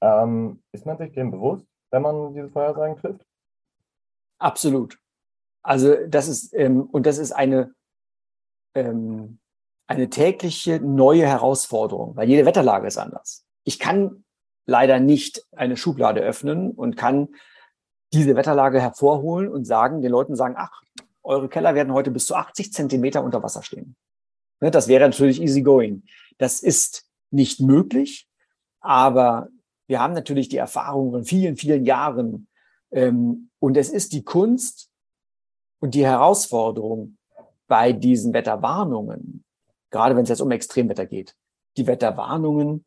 Ähm, 0.00 0.62
ist 0.72 0.86
man 0.86 0.98
sich 0.98 1.12
dem 1.12 1.30
bewusst, 1.30 1.66
wenn 1.90 2.02
man 2.02 2.34
diese 2.34 2.50
Vorhersagen 2.50 2.96
trifft? 2.96 3.24
Absolut. 4.38 4.98
Also 5.62 5.94
das 6.08 6.28
ist, 6.28 6.52
ähm, 6.54 6.82
und 6.82 7.06
das 7.06 7.18
ist 7.18 7.32
eine, 7.32 7.72
ähm, 8.74 9.38
eine 9.86 10.10
tägliche 10.10 10.80
neue 10.80 11.26
Herausforderung, 11.26 12.16
weil 12.16 12.28
jede 12.28 12.44
Wetterlage 12.44 12.86
ist 12.86 12.98
anders. 12.98 13.46
Ich 13.64 13.78
kann 13.78 14.24
leider 14.66 14.98
nicht 14.98 15.46
eine 15.52 15.76
Schublade 15.76 16.20
öffnen 16.20 16.72
und 16.72 16.96
kann 16.96 17.28
diese 18.12 18.36
Wetterlage 18.36 18.80
hervorholen 18.80 19.48
und 19.48 19.64
sagen, 19.64 20.02
den 20.02 20.10
Leuten 20.10 20.36
sagen, 20.36 20.54
ach, 20.56 20.83
eure 21.24 21.48
Keller 21.48 21.74
werden 21.74 21.92
heute 21.92 22.10
bis 22.10 22.26
zu 22.26 22.34
80 22.34 22.72
Zentimeter 22.72 23.24
unter 23.24 23.42
Wasser 23.42 23.62
stehen. 23.62 23.96
Ne, 24.60 24.70
das 24.70 24.88
wäre 24.88 25.04
natürlich 25.04 25.40
easy 25.40 25.62
going. 25.62 26.04
Das 26.38 26.60
ist 26.60 27.06
nicht 27.30 27.60
möglich, 27.60 28.28
aber 28.80 29.48
wir 29.86 30.00
haben 30.00 30.14
natürlich 30.14 30.48
die 30.48 30.56
Erfahrung 30.56 31.10
von 31.10 31.24
vielen, 31.24 31.56
vielen 31.56 31.84
Jahren. 31.84 32.48
Ähm, 32.92 33.50
und 33.58 33.76
es 33.76 33.90
ist 33.90 34.12
die 34.12 34.22
Kunst 34.22 34.90
und 35.80 35.94
die 35.94 36.06
Herausforderung 36.06 37.16
bei 37.66 37.92
diesen 37.92 38.32
Wetterwarnungen, 38.32 39.44
gerade 39.90 40.16
wenn 40.16 40.22
es 40.22 40.28
jetzt 40.28 40.40
um 40.40 40.50
Extremwetter 40.50 41.06
geht, 41.06 41.34
die 41.76 41.86
Wetterwarnungen 41.86 42.84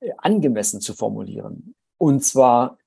äh, 0.00 0.12
angemessen 0.18 0.80
zu 0.80 0.94
formulieren. 0.94 1.74
Und 1.98 2.24
zwar 2.24 2.78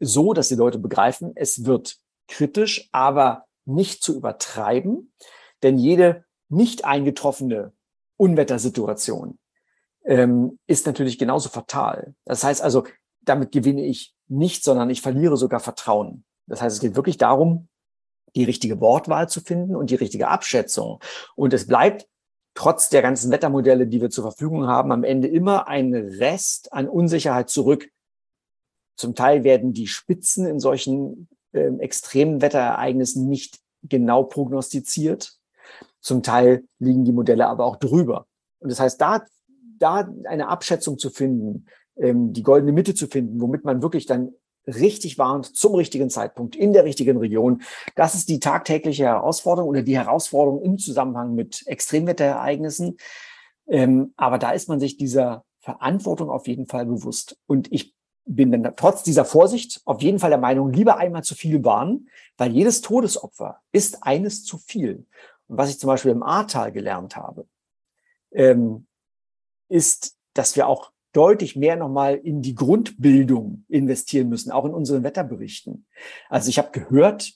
so, 0.00 0.32
dass 0.32 0.48
die 0.48 0.54
Leute 0.54 0.78
begreifen, 0.78 1.32
es 1.34 1.64
wird 1.64 1.98
kritisch, 2.28 2.88
aber 2.92 3.44
nicht 3.66 4.02
zu 4.02 4.14
übertreiben, 4.16 5.12
denn 5.62 5.78
jede 5.78 6.24
nicht 6.48 6.84
eingetroffene 6.84 7.72
Unwettersituation 8.16 9.38
ähm, 10.04 10.58
ist 10.66 10.86
natürlich 10.86 11.18
genauso 11.18 11.48
fatal. 11.48 12.14
Das 12.24 12.44
heißt 12.44 12.62
also, 12.62 12.84
damit 13.22 13.52
gewinne 13.52 13.84
ich 13.84 14.14
nicht, 14.28 14.64
sondern 14.64 14.90
ich 14.90 15.00
verliere 15.00 15.36
sogar 15.36 15.60
Vertrauen. 15.60 16.24
Das 16.46 16.60
heißt, 16.60 16.76
es 16.76 16.80
geht 16.80 16.96
wirklich 16.96 17.18
darum, 17.18 17.68
die 18.36 18.44
richtige 18.44 18.80
Wortwahl 18.80 19.28
zu 19.28 19.40
finden 19.40 19.76
und 19.76 19.90
die 19.90 19.94
richtige 19.94 20.28
Abschätzung. 20.28 21.00
Und 21.36 21.54
es 21.54 21.66
bleibt 21.66 22.06
trotz 22.54 22.88
der 22.88 23.02
ganzen 23.02 23.30
Wettermodelle, 23.30 23.86
die 23.86 24.00
wir 24.00 24.10
zur 24.10 24.24
Verfügung 24.24 24.66
haben, 24.66 24.92
am 24.92 25.04
Ende 25.04 25.28
immer 25.28 25.68
ein 25.68 25.94
Rest 25.94 26.72
an 26.72 26.88
Unsicherheit 26.88 27.50
zurück. 27.50 27.90
Zum 28.96 29.14
Teil 29.14 29.42
werden 29.42 29.72
die 29.72 29.88
Spitzen 29.88 30.46
in 30.46 30.60
solchen 30.60 31.28
äh, 31.54 31.72
extremen 31.78 32.42
Wetterereignissen 32.42 33.28
nicht 33.28 33.58
genau 33.82 34.24
prognostiziert. 34.24 35.38
Zum 36.00 36.22
Teil 36.22 36.64
liegen 36.78 37.04
die 37.04 37.12
Modelle 37.12 37.46
aber 37.46 37.64
auch 37.64 37.76
drüber. 37.76 38.26
Und 38.58 38.70
das 38.70 38.80
heißt, 38.80 39.00
da, 39.00 39.24
da 39.78 40.08
eine 40.24 40.48
Abschätzung 40.48 40.98
zu 40.98 41.10
finden, 41.10 41.66
ähm, 41.96 42.32
die 42.32 42.42
goldene 42.42 42.72
Mitte 42.72 42.94
zu 42.94 43.06
finden, 43.06 43.40
womit 43.40 43.64
man 43.64 43.82
wirklich 43.82 44.06
dann 44.06 44.32
richtig 44.66 45.18
warnt 45.18 45.56
zum 45.56 45.74
richtigen 45.74 46.10
Zeitpunkt 46.10 46.56
in 46.56 46.72
der 46.72 46.84
richtigen 46.84 47.18
Region. 47.18 47.62
Das 47.96 48.14
ist 48.14 48.28
die 48.28 48.40
tagtägliche 48.40 49.04
Herausforderung 49.04 49.68
oder 49.68 49.82
die 49.82 49.96
Herausforderung 49.96 50.62
im 50.62 50.78
Zusammenhang 50.78 51.34
mit 51.34 51.66
Extremwetterereignissen. 51.66 52.96
Ähm, 53.68 54.12
aber 54.16 54.38
da 54.38 54.52
ist 54.52 54.68
man 54.68 54.80
sich 54.80 54.96
dieser 54.96 55.44
Verantwortung 55.60 56.30
auf 56.30 56.46
jeden 56.46 56.66
Fall 56.66 56.86
bewusst. 56.86 57.38
Und 57.46 57.72
ich 57.72 57.94
bin 58.26 58.52
dann 58.52 58.74
trotz 58.76 59.02
dieser 59.02 59.24
Vorsicht 59.24 59.82
auf 59.84 60.00
jeden 60.00 60.18
Fall 60.18 60.30
der 60.30 60.38
Meinung, 60.38 60.72
lieber 60.72 60.96
einmal 60.96 61.22
zu 61.22 61.34
viel 61.34 61.62
warnen, 61.64 62.08
weil 62.36 62.52
jedes 62.52 62.80
Todesopfer 62.80 63.60
ist 63.72 64.02
eines 64.02 64.44
zu 64.44 64.58
viel. 64.58 65.06
Und 65.46 65.58
was 65.58 65.70
ich 65.70 65.78
zum 65.78 65.88
Beispiel 65.88 66.12
im 66.12 66.22
Ahrtal 66.22 66.72
gelernt 66.72 67.16
habe, 67.16 67.46
ähm, 68.32 68.86
ist, 69.68 70.16
dass 70.32 70.56
wir 70.56 70.66
auch 70.66 70.92
deutlich 71.12 71.54
mehr 71.54 71.76
nochmal 71.76 72.16
in 72.16 72.42
die 72.42 72.54
Grundbildung 72.54 73.64
investieren 73.68 74.28
müssen, 74.28 74.50
auch 74.50 74.64
in 74.64 74.74
unseren 74.74 75.04
Wetterberichten. 75.04 75.86
Also 76.28 76.48
ich 76.48 76.58
habe 76.58 76.72
gehört, 76.72 77.34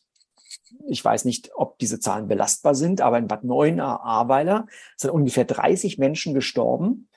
ich 0.87 1.05
weiß 1.05 1.24
nicht, 1.24 1.53
ob 1.55 1.79
diese 1.79 2.01
Zahlen 2.01 2.29
belastbar 2.29 2.74
sind, 2.74 3.01
aber 3.01 3.18
in 3.18 3.29
Bad 3.29 3.44
Neuenahr, 3.44 4.03
Ahrweiler 4.03 4.66
sind 4.96 5.11
ungefähr 5.11 5.44
30 5.44 5.98
Menschen 5.98 6.35
gestorben, 6.35 7.09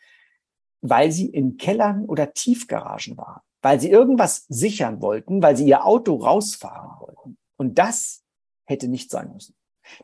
weil 0.81 1.11
sie 1.11 1.27
in 1.27 1.57
Kellern 1.57 2.05
oder 2.05 2.33
Tiefgaragen 2.33 3.17
waren, 3.17 3.41
weil 3.61 3.79
sie 3.79 3.89
irgendwas 3.89 4.45
sichern 4.49 5.01
wollten, 5.01 5.41
weil 5.41 5.55
sie 5.55 5.65
ihr 5.65 5.85
Auto 5.85 6.15
rausfahren 6.15 6.99
wollten. 6.99 7.37
Und 7.57 7.77
das 7.77 8.23
hätte 8.65 8.87
nicht 8.87 9.11
sein 9.11 9.31
müssen. 9.33 9.55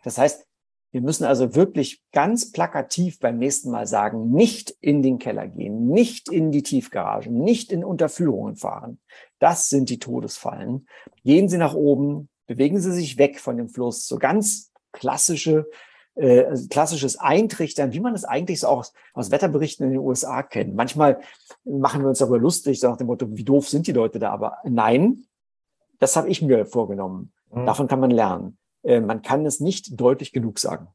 Das 0.03 0.17
heißt, 0.17 0.45
wir 0.91 1.01
müssen 1.01 1.25
also 1.25 1.53
wirklich 1.53 2.01
ganz 2.11 2.51
plakativ 2.51 3.19
beim 3.19 3.37
nächsten 3.37 3.71
Mal 3.71 3.87
sagen, 3.87 4.31
nicht 4.31 4.71
in 4.79 5.01
den 5.01 5.19
Keller 5.19 5.47
gehen, 5.47 5.87
nicht 5.87 6.29
in 6.29 6.51
die 6.51 6.63
Tiefgaragen, 6.63 7.37
nicht 7.37 7.71
in 7.71 7.83
Unterführungen 7.83 8.55
fahren. 8.55 8.99
Das 9.39 9.69
sind 9.69 9.89
die 9.89 9.99
Todesfallen. 9.99 10.87
Gehen 11.23 11.49
Sie 11.49 11.57
nach 11.57 11.73
oben, 11.73 12.29
bewegen 12.47 12.79
Sie 12.79 12.93
sich 12.93 13.17
weg 13.17 13.39
von 13.39 13.57
dem 13.57 13.69
Fluss. 13.69 14.07
So 14.07 14.17
ganz 14.17 14.71
klassische, 14.93 15.67
äh, 16.17 16.45
also 16.45 16.67
klassisches 16.67 17.17
Eintrichtern, 17.17 17.93
wie 17.93 17.99
man 17.99 18.13
es 18.13 18.25
eigentlich 18.25 18.61
so 18.61 18.67
auch 18.67 18.79
aus, 18.79 18.93
aus 19.13 19.31
Wetterberichten 19.31 19.85
in 19.85 19.93
den 19.93 19.99
USA 19.99 20.43
kennt. 20.43 20.75
Manchmal 20.75 21.19
machen 21.63 22.01
wir 22.01 22.09
uns 22.09 22.19
darüber 22.19 22.39
lustig, 22.39 22.79
so 22.79 22.89
nach 22.89 22.97
dem 22.97 23.07
Motto, 23.07 23.27
wie 23.29 23.43
doof 23.43 23.69
sind 23.69 23.87
die 23.87 23.93
Leute 23.93 24.19
da? 24.19 24.31
Aber 24.31 24.57
nein, 24.63 25.25
das 25.99 26.15
habe 26.15 26.29
ich 26.29 26.41
mir 26.41 26.65
vorgenommen. 26.65 27.31
Mhm. 27.51 27.65
Davon 27.65 27.87
kann 27.87 27.99
man 27.99 28.11
lernen. 28.11 28.57
Äh, 28.83 28.99
man 28.99 29.21
kann 29.21 29.45
es 29.45 29.59
nicht 29.59 29.99
deutlich 29.99 30.31
genug 30.31 30.59
sagen. 30.59 30.87